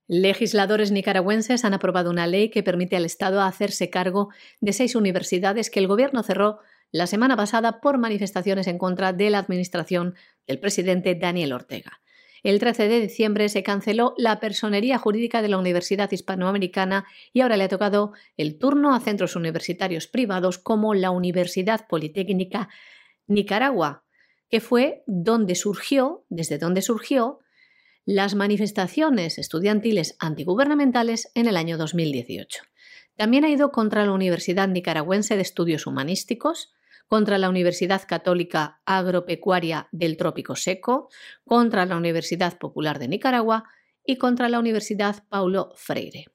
[0.06, 4.30] Legisladores nicaragüenses han aprobado una ley que permite al Estado hacerse cargo
[4.60, 6.60] de seis universidades que el gobierno cerró
[6.94, 10.14] la semana pasada por manifestaciones en contra de la administración
[10.46, 12.00] del presidente Daniel Ortega.
[12.44, 17.56] El 13 de diciembre se canceló la personería jurídica de la Universidad Hispanoamericana y ahora
[17.56, 22.68] le ha tocado el turno a centros universitarios privados como la Universidad Politécnica
[23.26, 24.04] Nicaragua,
[24.48, 27.40] que fue donde surgió, desde donde surgió,
[28.04, 32.62] las manifestaciones estudiantiles antigubernamentales en el año 2018.
[33.16, 36.72] También ha ido contra la Universidad Nicaragüense de Estudios Humanísticos,
[37.06, 41.08] contra la Universidad Católica Agropecuaria del Trópico Seco,
[41.44, 43.64] contra la Universidad Popular de Nicaragua
[44.04, 46.26] y contra la Universidad Paulo Freire.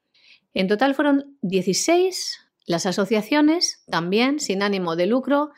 [0.53, 5.49] En total fueron 16 las asociaciones, también sin ánimo de lucro,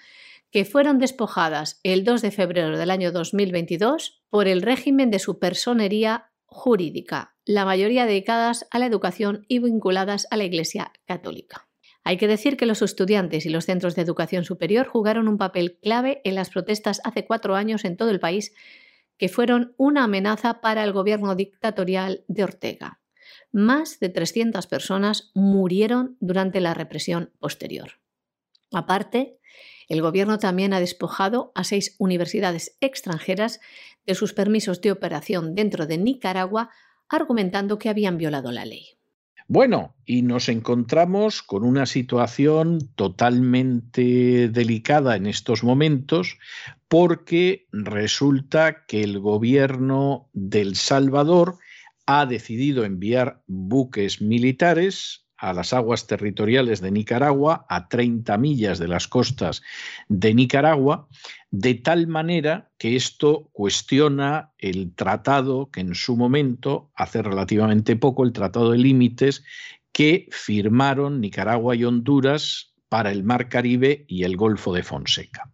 [0.50, 5.38] que fueron despojadas el 2 de febrero del año 2022 por el régimen de su
[5.38, 11.71] personería jurídica, la mayoría dedicadas a la educación y vinculadas a la Iglesia Católica.
[12.04, 15.78] Hay que decir que los estudiantes y los centros de educación superior jugaron un papel
[15.82, 18.54] clave en las protestas hace cuatro años en todo el país,
[19.18, 23.00] que fueron una amenaza para el gobierno dictatorial de Ortega.
[23.52, 28.00] Más de 300 personas murieron durante la represión posterior.
[28.72, 29.38] Aparte,
[29.88, 33.60] el gobierno también ha despojado a seis universidades extranjeras
[34.06, 36.70] de sus permisos de operación dentro de Nicaragua
[37.10, 39.01] argumentando que habían violado la ley.
[39.54, 46.40] Bueno, y nos encontramos con una situación totalmente delicada en estos momentos
[46.88, 51.58] porque resulta que el gobierno del Salvador
[52.06, 58.88] ha decidido enviar buques militares a las aguas territoriales de Nicaragua, a 30 millas de
[58.88, 59.64] las costas
[60.08, 61.08] de Nicaragua,
[61.50, 68.24] de tal manera que esto cuestiona el tratado que en su momento, hace relativamente poco,
[68.24, 69.44] el tratado de límites
[69.92, 75.50] que firmaron Nicaragua y Honduras para el Mar Caribe y el Golfo de Fonseca.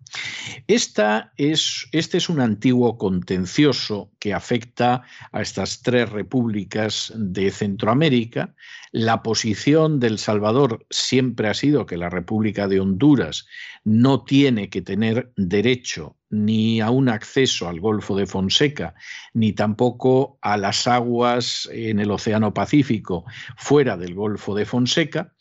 [0.66, 8.56] Esta es, este es un antiguo contencioso que afecta a estas tres repúblicas de Centroamérica.
[8.92, 13.46] La posición del Salvador siempre ha sido que la República de Honduras
[13.84, 18.96] no tiene que tener derecho ni a un acceso al Golfo de Fonseca,
[19.36, 23.26] ni tampoco a las aguas en el Océano Pacífico
[23.58, 25.36] fuera del Golfo de Fonseca.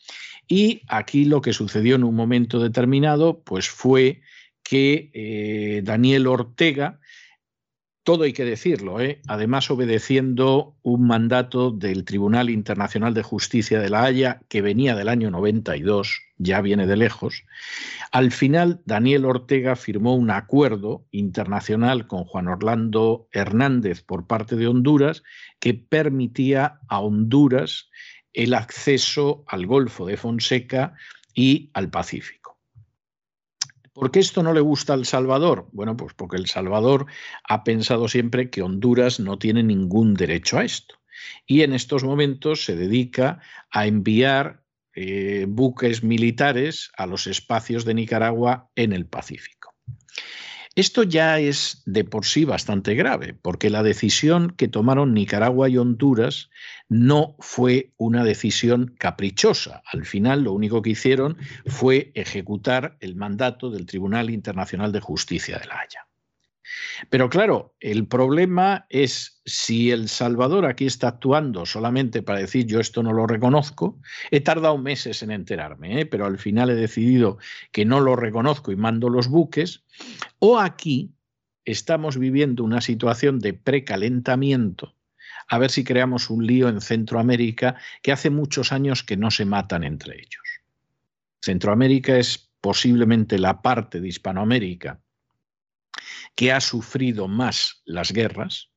[0.47, 4.21] Y aquí lo que sucedió en un momento determinado, pues fue
[4.63, 6.99] que eh, Daniel Ortega,
[8.03, 9.21] todo hay que decirlo, ¿eh?
[9.27, 15.09] además obedeciendo un mandato del Tribunal Internacional de Justicia de La Haya que venía del
[15.09, 17.43] año 92, ya viene de lejos,
[18.11, 24.67] al final Daniel Ortega firmó un acuerdo internacional con Juan Orlando Hernández por parte de
[24.67, 25.23] Honduras
[25.59, 27.89] que permitía a Honduras
[28.33, 30.95] el acceso al Golfo de Fonseca
[31.33, 32.57] y al Pacífico.
[33.93, 35.69] ¿Por qué esto no le gusta al Salvador?
[35.71, 37.07] Bueno, pues porque El Salvador
[37.43, 40.99] ha pensado siempre que Honduras no tiene ningún derecho a esto.
[41.47, 43.39] Y en estos momentos se dedica
[43.71, 44.63] a enviar
[44.93, 49.73] eh, buques militares a los espacios de Nicaragua en el Pacífico.
[50.77, 55.77] Esto ya es de por sí bastante grave, porque la decisión que tomaron Nicaragua y
[55.77, 56.51] Honduras
[56.87, 59.81] no fue una decisión caprichosa.
[59.91, 65.57] Al final lo único que hicieron fue ejecutar el mandato del Tribunal Internacional de Justicia
[65.57, 66.06] de la Haya.
[67.09, 72.79] Pero claro, el problema es si El Salvador aquí está actuando solamente para decir yo
[72.79, 73.99] esto no lo reconozco,
[74.31, 76.05] he tardado meses en enterarme, ¿eh?
[76.05, 77.37] pero al final he decidido
[77.71, 79.83] que no lo reconozco y mando los buques,
[80.39, 81.13] o aquí
[81.65, 84.95] estamos viviendo una situación de precalentamiento
[85.49, 89.45] a ver si creamos un lío en Centroamérica que hace muchos años que no se
[89.45, 90.43] matan entre ellos.
[91.41, 94.99] Centroamérica es posiblemente la parte de Hispanoamérica
[96.37, 98.69] que ha sufrido más las guerras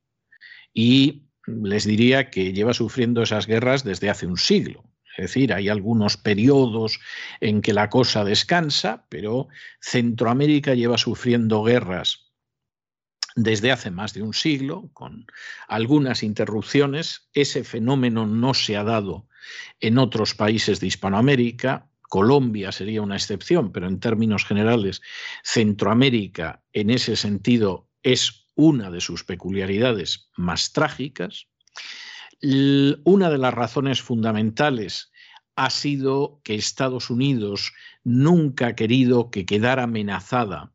[0.73, 4.83] y les diría que lleva sufriendo esas guerras desde hace un siglo.
[5.15, 6.99] Es decir, hay algunos periodos
[7.39, 9.47] en que la cosa descansa, pero
[9.79, 12.31] Centroamérica lleva sufriendo guerras
[13.35, 15.27] desde hace más de un siglo, con
[15.67, 17.29] algunas interrupciones.
[17.33, 19.27] Ese fenómeno no se ha dado
[19.79, 21.90] en otros países de Hispanoamérica.
[22.11, 25.01] Colombia sería una excepción, pero en términos generales,
[25.45, 31.47] Centroamérica en ese sentido es una de sus peculiaridades más trágicas.
[33.05, 35.09] Una de las razones fundamentales
[35.55, 37.71] ha sido que Estados Unidos
[38.03, 40.73] nunca ha querido que quedara amenazada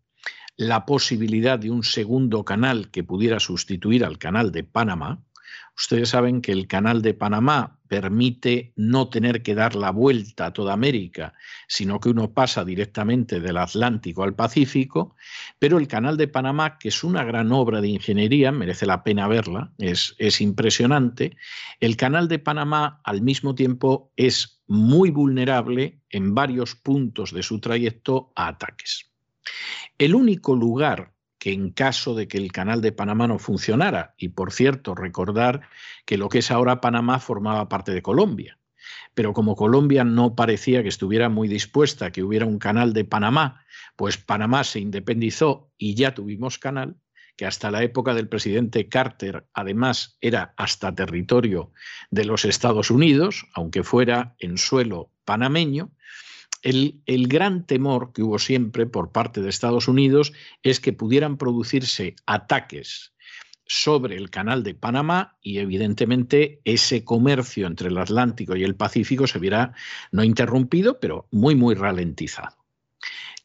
[0.57, 5.22] la posibilidad de un segundo canal que pudiera sustituir al canal de Panamá,
[5.76, 10.53] Ustedes saben que el canal de Panamá permite no tener que dar la vuelta a
[10.53, 11.34] toda América,
[11.68, 15.16] sino que uno pasa directamente del Atlántico al Pacífico,
[15.59, 19.28] pero el canal de Panamá, que es una gran obra de ingeniería, merece la pena
[19.28, 21.36] verla, es, es impresionante,
[21.80, 27.61] el canal de Panamá al mismo tiempo es muy vulnerable en varios puntos de su
[27.61, 29.12] trayecto a ataques.
[29.99, 31.16] El único lugar
[31.47, 35.61] en caso de que el canal de Panamá no funcionara, y por cierto, recordar
[36.05, 38.59] que lo que es ahora Panamá formaba parte de Colombia,
[39.14, 43.05] pero como Colombia no parecía que estuviera muy dispuesta a que hubiera un canal de
[43.05, 46.97] Panamá, pues Panamá se independizó y ya tuvimos canal,
[47.36, 51.70] que hasta la época del presidente Carter además era hasta territorio
[52.11, 55.92] de los Estados Unidos, aunque fuera en suelo panameño,
[56.67, 60.33] el, gran temor que hubo siempre por parte de Estados Unidos
[60.64, 63.14] es que pudieran producirse ataques
[63.67, 69.27] sobre el canal de Panamá y evidentemente ese comercio entre el Atlántico y el Pacífico
[69.29, 69.75] se viera
[70.11, 72.57] no interrumpido, pero muy, muy ralentizado.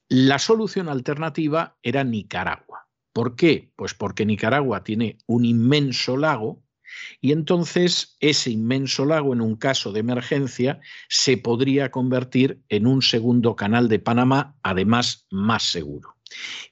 [0.07, 2.87] La solución alternativa era Nicaragua.
[3.13, 3.71] ¿Por qué?
[3.75, 6.63] Pues porque Nicaragua tiene un inmenso lago
[7.19, 10.79] y entonces ese inmenso lago, en un caso de emergencia,
[11.09, 16.15] se podría convertir en un segundo canal de Panamá, además más seguro.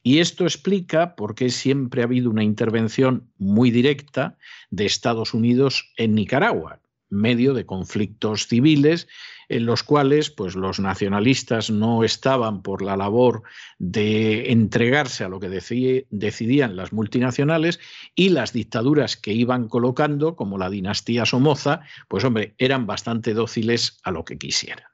[0.04, 4.38] Y esto explica por qué siempre ha habido una intervención muy directa
[4.70, 9.08] de Estados Unidos en Nicaragua, medio de conflictos civiles
[9.50, 13.44] en los cuales pues, los nacionalistas no estaban por la labor
[13.80, 17.80] de entregarse a lo que decidían las multinacionales
[18.16, 24.00] y las dictaduras que iban colocando, como la dinastía Somoza, pues hombre, eran bastante dóciles
[24.04, 24.88] a lo que quisieran.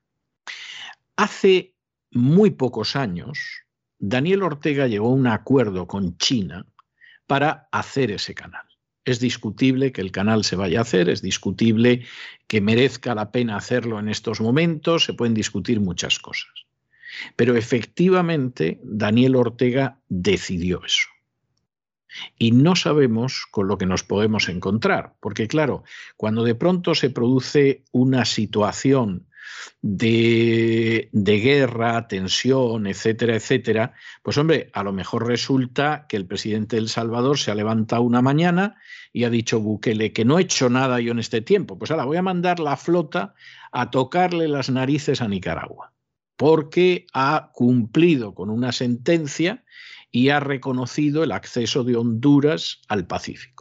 [1.17, 1.75] Hace
[2.11, 3.37] muy pocos años,
[3.99, 6.65] Daniel Ortega llegó a un acuerdo con China
[7.27, 8.65] para hacer ese canal.
[9.05, 12.05] Es discutible que el canal se vaya a hacer, es discutible
[12.47, 16.51] que merezca la pena hacerlo en estos momentos, se pueden discutir muchas cosas.
[17.35, 21.07] Pero efectivamente Daniel Ortega decidió eso.
[22.37, 25.83] Y no sabemos con lo que nos podemos encontrar, porque claro,
[26.17, 29.27] cuando de pronto se produce una situación
[29.81, 33.93] de, guerra, tensión, etcétera, etcétera,
[34.23, 38.21] pues hombre, a lo mejor resulta que el presidente del Salvador se ha levantado una
[38.21, 38.75] mañana
[39.13, 41.77] y ha dicho Bukele que no he hecho nada yo en este tiempo.
[41.77, 43.33] Pues ahora voy a mandar la flota
[43.71, 45.93] a tocarle las narices a Nicaragua,
[46.35, 49.63] porque ha cumplido con una sentencia
[50.11, 53.54] y ha reconocido el acceso de Honduras al Pacífico.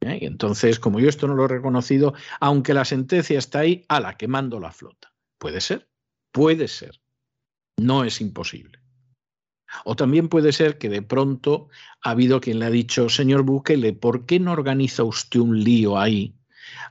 [0.00, 0.18] ¿Eh?
[0.20, 4.00] Y entonces, como yo esto no lo he reconocido, aunque la sentencia está ahí, a
[4.00, 5.12] la que mando la flota.
[5.38, 5.88] Puede ser,
[6.32, 7.00] puede ser.
[7.78, 8.78] No es imposible.
[9.84, 11.68] O también puede ser que de pronto
[12.02, 15.98] ha habido quien le ha dicho, señor Bukele, ¿por qué no organiza usted un lío
[15.98, 16.34] ahí?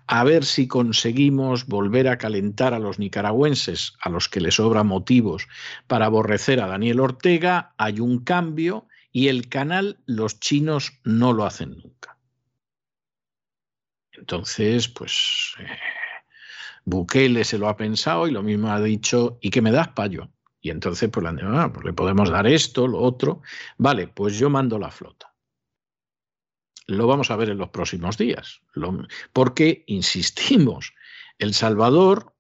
[0.06, 4.84] A ver si conseguimos volver a calentar a los nicaragüenses, a los que les sobra
[4.84, 5.48] motivos
[5.88, 11.46] para aborrecer a Daniel Ortega, hay un cambio y el canal los chinos no lo
[11.46, 11.97] hacen nunca.
[14.18, 15.68] Entonces, pues eh,
[16.86, 20.30] Bukele se lo ha pensado y lo mismo ha dicho, ¿y qué me das, payo?
[20.62, 23.42] Y entonces, pues, ah, pues le podemos dar esto, lo otro.
[23.78, 25.34] Vale, pues yo mando la flota.
[26.88, 28.62] Lo vamos a ver en los próximos días.
[29.34, 30.94] porque, insistimos,
[31.38, 32.34] El Salvador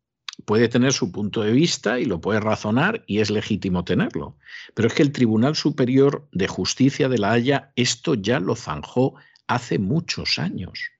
[0.46, 4.38] puede tener su punto de vista y lo puede razonar y es legítimo tenerlo.
[4.74, 9.16] Pero es que el Tribunal Superior de Justicia de La Haya esto ya lo zanjó
[9.48, 10.92] hace muchos años.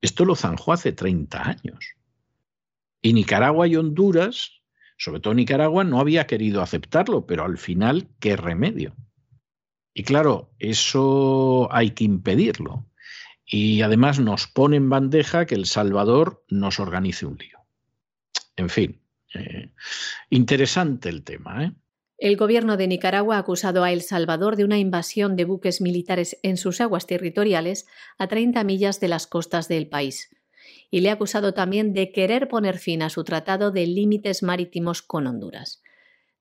[0.00, 1.94] Esto lo zanjó hace 30 años.
[3.02, 4.62] Y Nicaragua y Honduras,
[4.98, 8.94] sobre todo Nicaragua, no había querido aceptarlo, pero al final, ¿qué remedio?
[9.94, 12.86] Y claro, eso hay que impedirlo.
[13.44, 17.58] Y además nos pone en bandeja que El Salvador nos organice un lío.
[18.56, 19.00] En fin,
[19.34, 19.72] eh,
[20.28, 21.64] interesante el tema.
[21.64, 21.72] ¿eh?
[22.20, 26.38] El gobierno de Nicaragua ha acusado a El Salvador de una invasión de buques militares
[26.42, 27.86] en sus aguas territoriales
[28.18, 30.28] a 30 millas de las costas del país.
[30.90, 35.00] Y le ha acusado también de querer poner fin a su tratado de límites marítimos
[35.00, 35.82] con Honduras.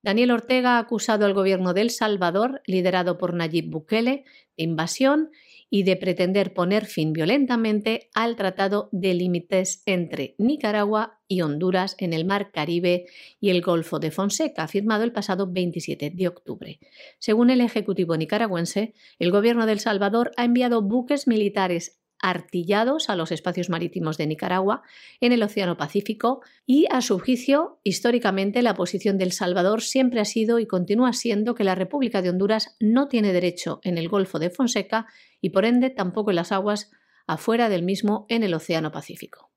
[0.03, 4.25] Daniel Ortega ha acusado al gobierno de El Salvador, liderado por Nayib Bukele,
[4.57, 5.31] de invasión
[5.69, 12.13] y de pretender poner fin violentamente al Tratado de Límites entre Nicaragua y Honduras en
[12.13, 13.05] el Mar Caribe
[13.39, 16.79] y el Golfo de Fonseca, firmado el pasado 27 de octubre.
[17.19, 23.15] Según el Ejecutivo nicaragüense, el gobierno de El Salvador ha enviado buques militares artillados a
[23.15, 24.83] los espacios marítimos de Nicaragua
[25.21, 30.25] en el Océano Pacífico y, a su juicio, históricamente la posición del Salvador siempre ha
[30.25, 34.39] sido y continúa siendo que la República de Honduras no tiene derecho en el Golfo
[34.39, 35.07] de Fonseca
[35.41, 36.91] y, por ende, tampoco en las aguas
[37.27, 39.49] afuera del mismo en el Océano Pacífico.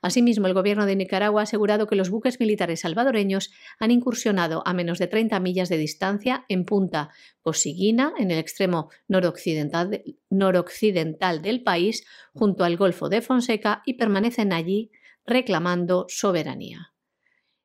[0.00, 4.72] Asimismo, el gobierno de Nicaragua ha asegurado que los buques militares salvadoreños han incursionado a
[4.72, 7.10] menos de 30 millas de distancia en Punta
[7.42, 14.52] Cosiguina, en el extremo noroccidental, noroccidental del país, junto al Golfo de Fonseca, y permanecen
[14.52, 14.90] allí
[15.26, 16.94] reclamando soberanía.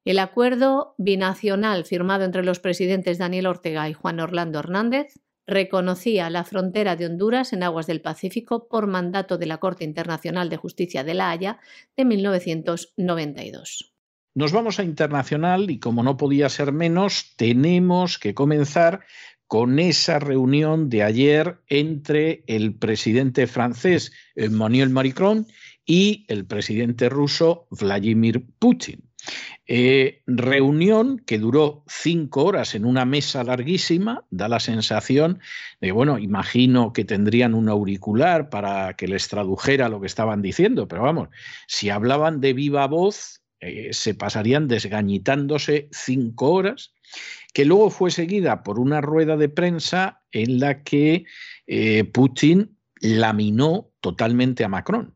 [0.05, 5.13] El acuerdo binacional firmado entre los presidentes Daniel Ortega y Juan Orlando Hernández
[5.45, 10.49] reconocía la frontera de Honduras en aguas del Pacífico por mandato de la Corte Internacional
[10.49, 11.59] de Justicia de La Haya
[11.97, 13.93] de 1992.
[14.35, 19.01] Nos vamos a internacional y como no podía ser menos, tenemos que comenzar
[19.45, 25.45] con esa reunión de ayer entre el presidente francés Emmanuel Macron
[25.85, 29.12] y el presidente ruso Vladimir Putin.
[29.65, 35.39] Eh, reunión que duró cinco horas en una mesa larguísima, da la sensación
[35.79, 40.87] de, bueno, imagino que tendrían un auricular para que les tradujera lo que estaban diciendo,
[40.89, 41.29] pero vamos,
[41.67, 46.93] si hablaban de viva voz, eh, se pasarían desgañitándose cinco horas,
[47.53, 51.25] que luego fue seguida por una rueda de prensa en la que
[51.67, 55.15] eh, Putin laminó totalmente a Macron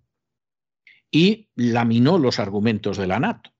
[1.12, 3.57] y laminó los argumentos de la NATO.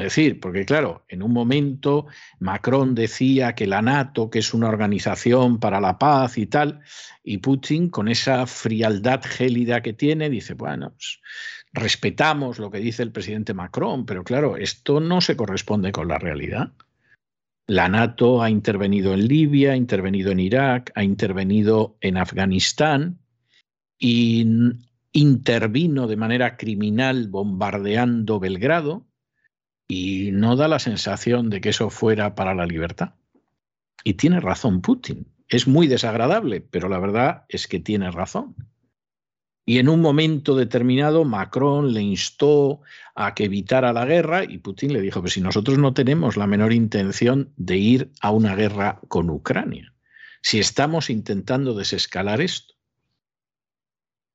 [0.00, 2.06] Es decir, porque claro, en un momento
[2.38, 6.80] Macron decía que la NATO, que es una organización para la paz y tal,
[7.22, 11.20] y Putin con esa frialdad gélida que tiene, dice, bueno, pues,
[11.74, 16.18] respetamos lo que dice el presidente Macron, pero claro, esto no se corresponde con la
[16.18, 16.72] realidad.
[17.66, 23.18] La NATO ha intervenido en Libia, ha intervenido en Irak, ha intervenido en Afganistán
[23.98, 24.46] y
[25.12, 29.09] intervino de manera criminal bombardeando Belgrado
[29.90, 33.14] y no da la sensación de que eso fuera para la libertad.
[34.04, 35.26] Y tiene razón Putin.
[35.48, 38.54] Es muy desagradable, pero la verdad es que tiene razón.
[39.66, 42.82] Y en un momento determinado Macron le instó
[43.16, 46.46] a que evitara la guerra y Putin le dijo, pues si nosotros no tenemos la
[46.46, 49.92] menor intención de ir a una guerra con Ucrania,
[50.40, 52.74] si estamos intentando desescalar esto.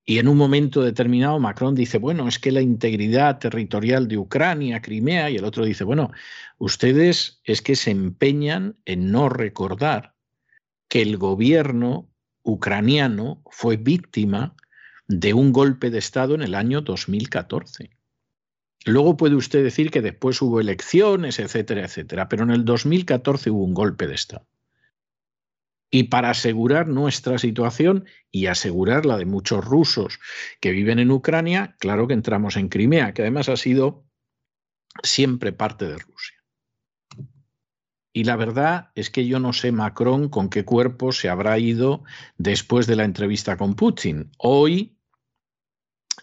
[0.06, 4.82] Y en un momento determinado Macron dice, bueno, es que la integridad territorial de Ucrania,
[4.82, 6.12] Crimea, y el otro dice, bueno,
[6.60, 10.14] ustedes es que se empeñan en no recordar
[10.88, 12.08] que el gobierno
[12.44, 14.56] ucraniano fue víctima
[15.08, 17.90] de un golpe de Estado en el año 2014.
[18.86, 23.64] Luego puede usted decir que después hubo elecciones, etcétera, etcétera, pero en el 2014 hubo
[23.64, 24.46] un golpe de Estado.
[25.92, 30.20] Y para asegurar nuestra situación y asegurar la de muchos rusos
[30.60, 34.06] que viven en Ucrania, claro que entramos en Crimea, que además ha sido
[35.04, 36.36] siempre parte de Rusia.
[38.16, 42.06] Y la verdad es que yo no sé Macron con qué cuerpo se habrá ido
[42.38, 44.32] después de la entrevista con Putin.
[44.38, 44.98] Hoy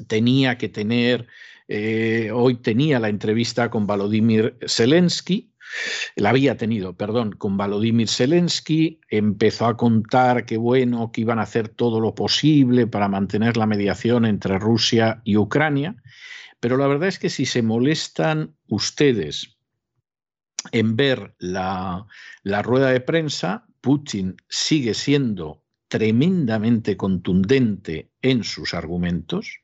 [0.06, 1.26] tenía que tener,
[1.68, 5.51] eh, hoy tenía la entrevista con Volodymyr Zelensky,
[6.16, 11.42] la había tenido, perdón, con Volodymyr Zelensky, empezó a contar que bueno, que iban a
[11.42, 15.96] hacer todo lo posible para mantener la mediación entre Rusia y Ucrania,
[16.60, 19.56] pero la verdad es que si se molestan ustedes
[20.70, 22.06] en ver la,
[22.62, 29.58] rueda de prensa, Putin sigue siendo tremendamente contundente en sus argumentos,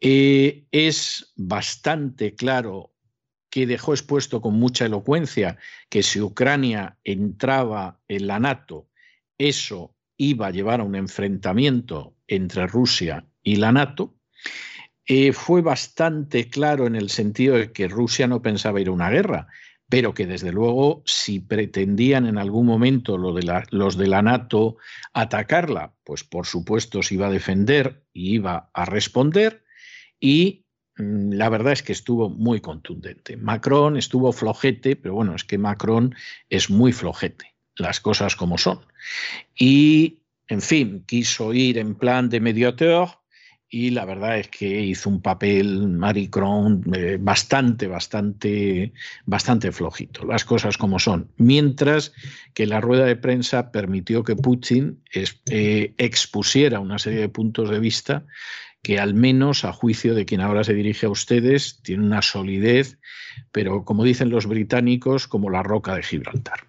[0.00, 2.93] eh, es bastante claro
[3.54, 5.58] que dejó expuesto con mucha elocuencia
[5.88, 8.88] que si Ucrania entraba en la NATO,
[9.38, 14.16] eso iba a llevar a un enfrentamiento entre Rusia y la NATO,
[15.06, 19.10] eh, fue bastante claro en el sentido de que Rusia no pensaba ir a una
[19.10, 19.46] guerra,
[19.88, 24.78] pero que desde luego si pretendían en algún momento de los de la NATO
[25.12, 29.62] atacarla, pues por supuesto se iba a defender y iba a responder
[30.18, 30.63] y
[30.96, 33.36] la verdad es que estuvo muy contundente.
[33.36, 36.14] Macron estuvo flojete, pero bueno, es que Macron
[36.48, 38.80] es muy flojete, las cosas como son.
[39.56, 43.08] Y, en fin, quiso ir en plan de mediateur
[43.68, 48.92] y la verdad es que hizo un papel Maricron eh, bastante, bastante,
[49.26, 51.32] bastante flojito, las cosas como son.
[51.38, 52.12] Mientras
[52.52, 57.80] que la rueda de prensa permitió que Putin eh, expusiera una serie de puntos de
[57.80, 58.24] vista
[58.84, 62.98] que al menos a juicio de quien ahora se dirige a ustedes tiene una solidez,
[63.50, 66.68] pero como dicen los británicos, como la roca de Gibraltar.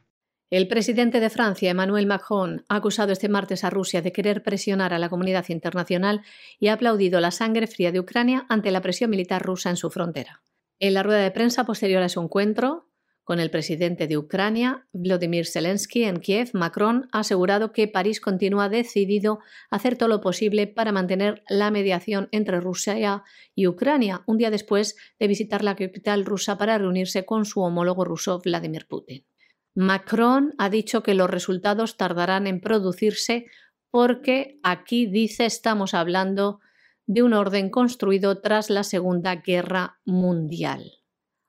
[0.50, 4.94] El presidente de Francia, Emmanuel Macron, ha acusado este martes a Rusia de querer presionar
[4.94, 6.22] a la comunidad internacional
[6.58, 9.90] y ha aplaudido la sangre fría de Ucrania ante la presión militar rusa en su
[9.90, 10.42] frontera.
[10.80, 12.88] En la rueda de prensa posterior a su encuentro,
[13.26, 18.70] con el presidente de Ucrania, Vladimir Zelensky, en Kiev, Macron ha asegurado que París continúa
[18.70, 19.40] decidido
[19.72, 23.24] a hacer todo lo posible para mantener la mediación entre Rusia
[23.56, 28.06] y Ucrania, un día después de visitar la capital rusa para reunirse con su homólogo
[28.06, 29.26] ruso Vladimir Putin.
[29.74, 33.48] Macron ha dicho que los resultados tardarán en producirse
[33.90, 36.60] porque aquí dice estamos hablando
[37.08, 41.05] de un orden construido tras la Segunda Guerra Mundial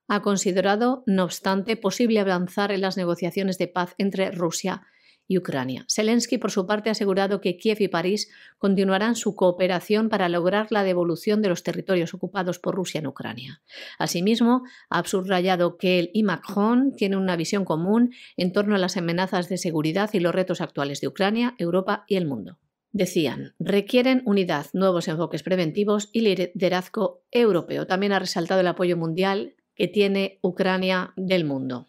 [0.08, 4.82] ha considerado, no obstante, posible avanzar en las negociaciones de paz entre Rusia
[5.28, 5.84] y Ucrania.
[5.90, 10.68] Zelensky, por su parte, ha asegurado que Kiev y París continuarán su cooperación para lograr
[10.70, 13.60] la devolución de los territorios ocupados por Rusia en Ucrania.
[13.98, 18.96] Asimismo, ha subrayado que él y Macron tienen una visión común en torno a las
[18.96, 22.58] amenazas de seguridad y los retos actuales de Ucrania, Europa y el mundo.
[22.92, 27.86] Decían, requieren unidad, nuevos enfoques preventivos y liderazgo europeo.
[27.86, 31.86] También ha resaltado el apoyo mundial que tiene Ucrania del mundo.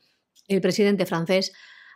[0.47, 1.53] El presidente francés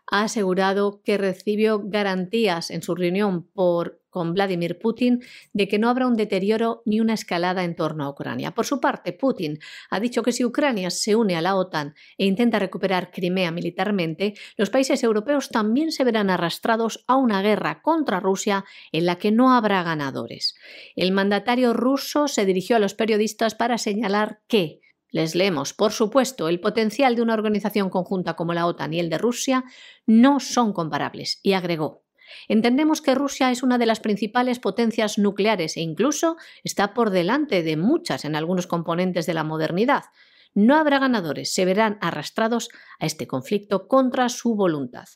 [0.10, 5.24] ha asegurado que recibió garantías en su reunión con Vladimir Putin
[5.54, 8.52] de que no habrá un deterioro ni una escalada en torno a Ucrania.
[8.52, 9.60] Por su parte, Putin
[9.90, 14.34] ha dicho que si Ucrania se une a la OTAN e intenta recuperar Crimea militarmente,
[14.58, 19.32] los países europeos también se verán arrastrados a una guerra contra Rusia en la que
[19.32, 20.56] no habrá ganadores.
[20.98, 24.81] El mandatario ruso se dirigió a los periodistas para señalar que
[25.12, 29.10] Les leemos, por supuesto, el potencial de una organización conjunta como la OTAN y el
[29.10, 29.66] de Rusia
[30.06, 32.06] no son comparables, y agregó,
[32.48, 37.62] Entendemos que Rusia es una de las principales potencias nucleares e incluso está por delante
[37.62, 40.06] de muchas en algunos componentes de la modernidad.
[40.54, 42.70] No habrá ganadores, se verán arrastrados
[43.00, 45.08] a este conflicto contra su voluntad.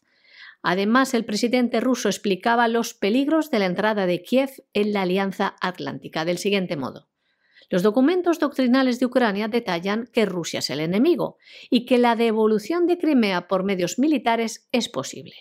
[0.62, 5.56] Además, el presidente ruso explicaba los peligros de la entrada de Kiev en la Alianza
[5.62, 7.10] Atlántica del siguiente modo.
[7.70, 11.38] Los documentos doctrinales de Ucrania detallan que Rusia es el enemigo
[11.70, 15.36] y que la devolución de Crimea por medios militares es posible.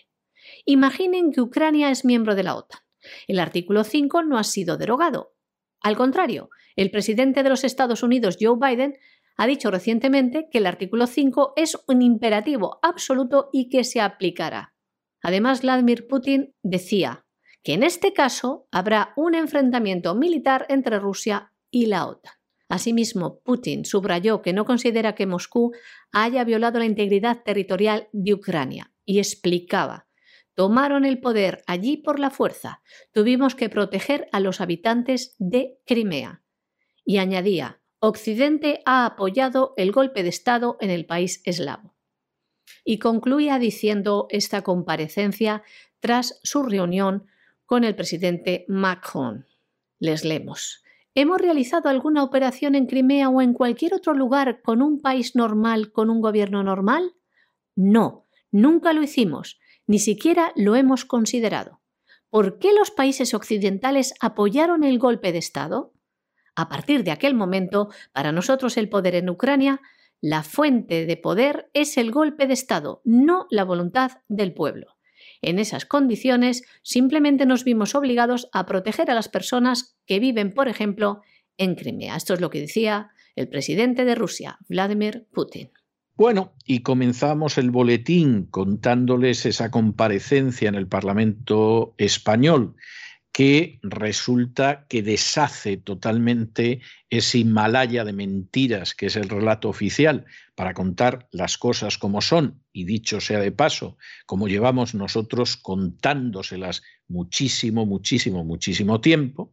[0.64, 2.80] Imaginen que Ucrania es miembro de la OTAN.
[3.26, 5.34] El artículo 5 no ha sido derogado.
[5.80, 8.96] Al contrario, el presidente de los Estados Unidos, Joe Biden,
[9.36, 14.74] ha dicho recientemente que el artículo 5 es un imperativo absoluto y que se aplicará.
[15.22, 17.26] Además, Vladimir Putin decía
[17.62, 22.32] que en este caso habrá un enfrentamiento militar entre Rusia y la OTAN.
[22.68, 25.72] Asimismo, Putin subrayó que no considera que Moscú
[26.12, 30.06] haya violado la integridad territorial de Ucrania y explicaba
[30.55, 32.80] Tomaron el poder allí por la fuerza.
[33.12, 36.44] Tuvimos que proteger a los habitantes de Crimea.
[37.05, 41.96] Y añadía, Occidente ha apoyado el golpe de Estado en el país eslavo.
[42.84, 45.64] Y concluía diciendo esta comparecencia
[45.98, 47.26] tras su reunión
[47.66, 49.48] con el presidente Macron.
[49.98, 50.84] Les leemos.
[51.16, 55.92] ¿Hemos realizado alguna operación en Crimea o en cualquier otro lugar con un país normal,
[55.92, 57.12] con un gobierno normal?
[57.76, 61.80] No, nunca lo hicimos, ni siquiera lo hemos considerado.
[62.30, 65.94] ¿Por qué los países occidentales apoyaron el golpe de Estado?
[66.56, 69.80] A partir de aquel momento, para nosotros el poder en Ucrania,
[70.20, 74.93] la fuente de poder es el golpe de Estado, no la voluntad del pueblo.
[75.46, 80.68] En esas condiciones, simplemente nos vimos obligados a proteger a las personas que viven, por
[80.68, 81.20] ejemplo,
[81.58, 82.16] en Crimea.
[82.16, 85.70] Esto es lo que decía el presidente de Rusia, Vladimir Putin.
[86.16, 92.76] Bueno, y comenzamos el boletín contándoles esa comparecencia en el Parlamento español
[93.35, 96.81] que resulta que deshace totalmente
[97.11, 100.24] ese Himalaya de mentiras que es el relato oficial
[100.55, 106.85] para contar las cosas como son, y dicho sea de paso, como llevamos nosotros contándoselas
[107.09, 109.52] muchísimo, muchísimo, muchísimo tiempo,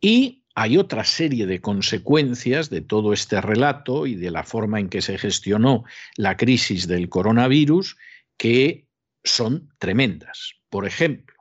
[0.00, 4.88] y hay otra serie de consecuencias de todo este relato y de la forma en
[4.88, 5.82] que se gestionó
[6.16, 7.96] la crisis del coronavirus
[8.36, 8.86] que
[9.24, 10.52] son tremendas.
[10.70, 11.33] Por ejemplo,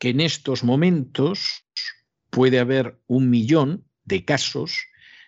[0.00, 1.64] que en estos momentos
[2.30, 4.86] puede haber un millón de casos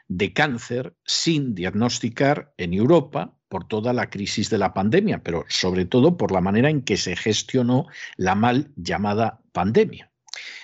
[0.08, 5.84] de cáncer sin diagnosticar en Europa por toda la crisis de la pandemia, pero sobre
[5.84, 7.86] todo por la manera en que se gestionó
[8.16, 10.10] la mal llamada pandemia.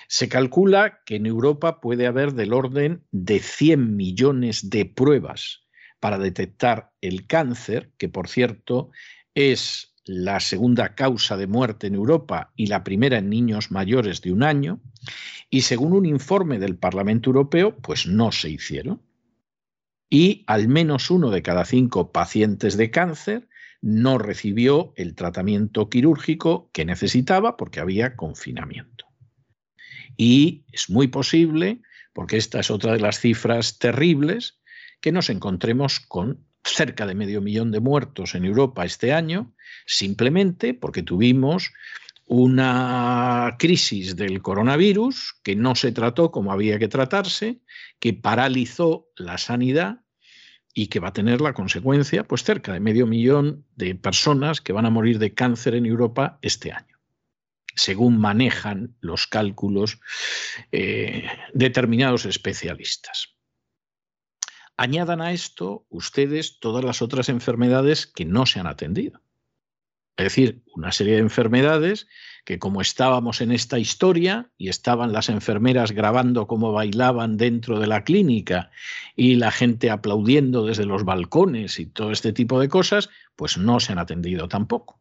[0.07, 5.67] Se calcula que en Europa puede haber del orden de 100 millones de pruebas
[5.99, 8.89] para detectar el cáncer, que por cierto
[9.35, 14.31] es la segunda causa de muerte en Europa y la primera en niños mayores de
[14.31, 14.81] un año,
[15.51, 19.03] y según un informe del Parlamento Europeo, pues no se hicieron.
[20.09, 23.49] Y al menos uno de cada cinco pacientes de cáncer
[23.83, 29.05] no recibió el tratamiento quirúrgico que necesitaba porque había confinamiento.
[30.17, 31.83] Y es muy posible,
[32.13, 34.59] porque esta es otra de las cifras terribles,
[35.01, 39.53] que nos encontremos con cerca de medio millón de muertos en Europa este año,
[39.85, 41.71] simplemente porque tuvimos
[42.25, 47.59] una crisis del coronavirus que no se trató como había que tratarse,
[47.99, 50.01] que paralizó la sanidad
[50.75, 54.73] y que va a tener la consecuencia, pues cerca de medio millón de personas que
[54.73, 56.99] van a morir de cáncer en Europa este año,
[57.75, 59.99] según manejan los cálculos
[60.71, 63.38] eh, determinados especialistas.
[64.81, 69.19] Añadan a esto ustedes todas las otras enfermedades que no se han atendido.
[70.15, 72.07] Es decir, una serie de enfermedades
[72.45, 77.87] que como estábamos en esta historia y estaban las enfermeras grabando cómo bailaban dentro de
[77.87, 78.71] la clínica
[79.17, 83.81] y la gente aplaudiendo desde los balcones y todo este tipo de cosas, pues no
[83.81, 84.98] se han atendido tampoco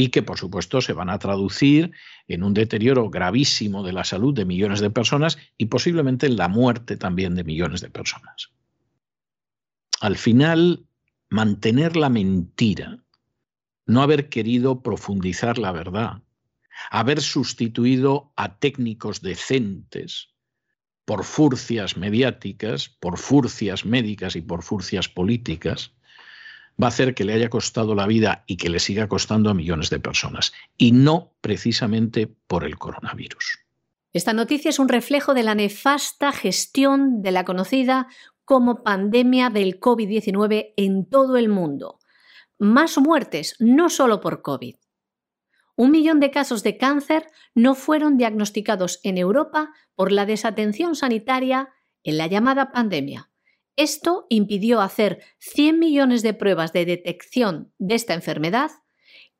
[0.00, 1.92] y que por supuesto se van a traducir
[2.26, 6.48] en un deterioro gravísimo de la salud de millones de personas y posiblemente en la
[6.48, 8.50] muerte también de millones de personas.
[10.00, 10.86] Al final,
[11.28, 13.04] mantener la mentira,
[13.84, 16.22] no haber querido profundizar la verdad,
[16.90, 20.30] haber sustituido a técnicos decentes
[21.04, 25.92] por furcias mediáticas, por furcias médicas y por furcias políticas,
[26.80, 29.54] va a hacer que le haya costado la vida y que le siga costando a
[29.54, 33.60] millones de personas, y no precisamente por el coronavirus.
[34.12, 38.08] Esta noticia es un reflejo de la nefasta gestión de la conocida
[38.44, 42.00] como pandemia del COVID-19 en todo el mundo.
[42.58, 44.74] Más muertes, no solo por COVID.
[45.76, 51.68] Un millón de casos de cáncer no fueron diagnosticados en Europa por la desatención sanitaria
[52.02, 53.29] en la llamada pandemia.
[53.76, 58.70] Esto impidió hacer 100 millones de pruebas de detección de esta enfermedad,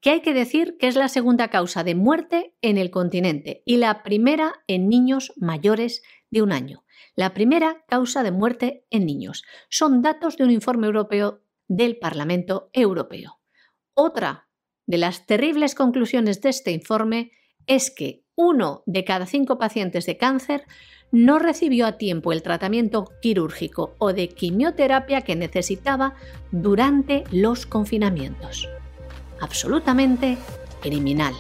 [0.01, 3.77] que hay que decir que es la segunda causa de muerte en el continente y
[3.77, 6.85] la primera en niños mayores de un año.
[7.17, 9.45] La primera causa de muerte en niños.
[9.69, 13.41] Son datos de un informe europeo del Parlamento Europeo.
[13.95, 14.49] Otra
[14.87, 17.33] de las terribles conclusiones de este informe
[17.67, 20.65] es que uno de cada cinco pacientes de cáncer
[21.13, 26.15] no recibió a tiempo el tratamiento quirúrgico o de quimioterapia que necesitaba
[26.51, 28.69] durante los confinamientos.
[29.41, 30.39] Absolutamente
[30.81, 31.35] criminal.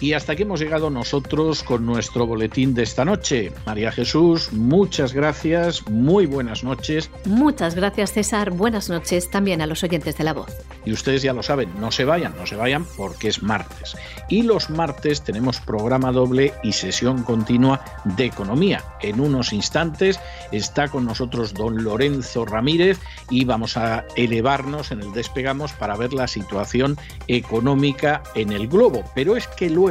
[0.00, 3.52] Y hasta aquí hemos llegado nosotros con nuestro boletín de esta noche.
[3.66, 7.10] María Jesús, muchas gracias, muy buenas noches.
[7.26, 10.56] Muchas gracias César, buenas noches también a los oyentes de la voz.
[10.86, 13.94] Y ustedes ya lo saben, no se vayan, no se vayan porque es martes.
[14.30, 17.84] Y los martes tenemos programa doble y sesión continua
[18.16, 18.82] de economía.
[19.02, 20.18] En unos instantes
[20.50, 22.98] está con nosotros don Lorenzo Ramírez
[23.28, 26.96] y vamos a elevarnos en el despegamos para ver la situación
[27.28, 29.04] económica en el globo.
[29.14, 29.89] Pero es que luego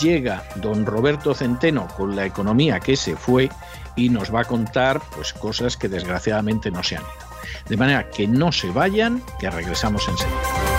[0.00, 3.50] llega don Roberto Centeno con la economía que se fue
[3.94, 7.26] y nos va a contar pues cosas que desgraciadamente no se han ido.
[7.68, 10.75] De manera que no se vayan, que regresamos enseguida.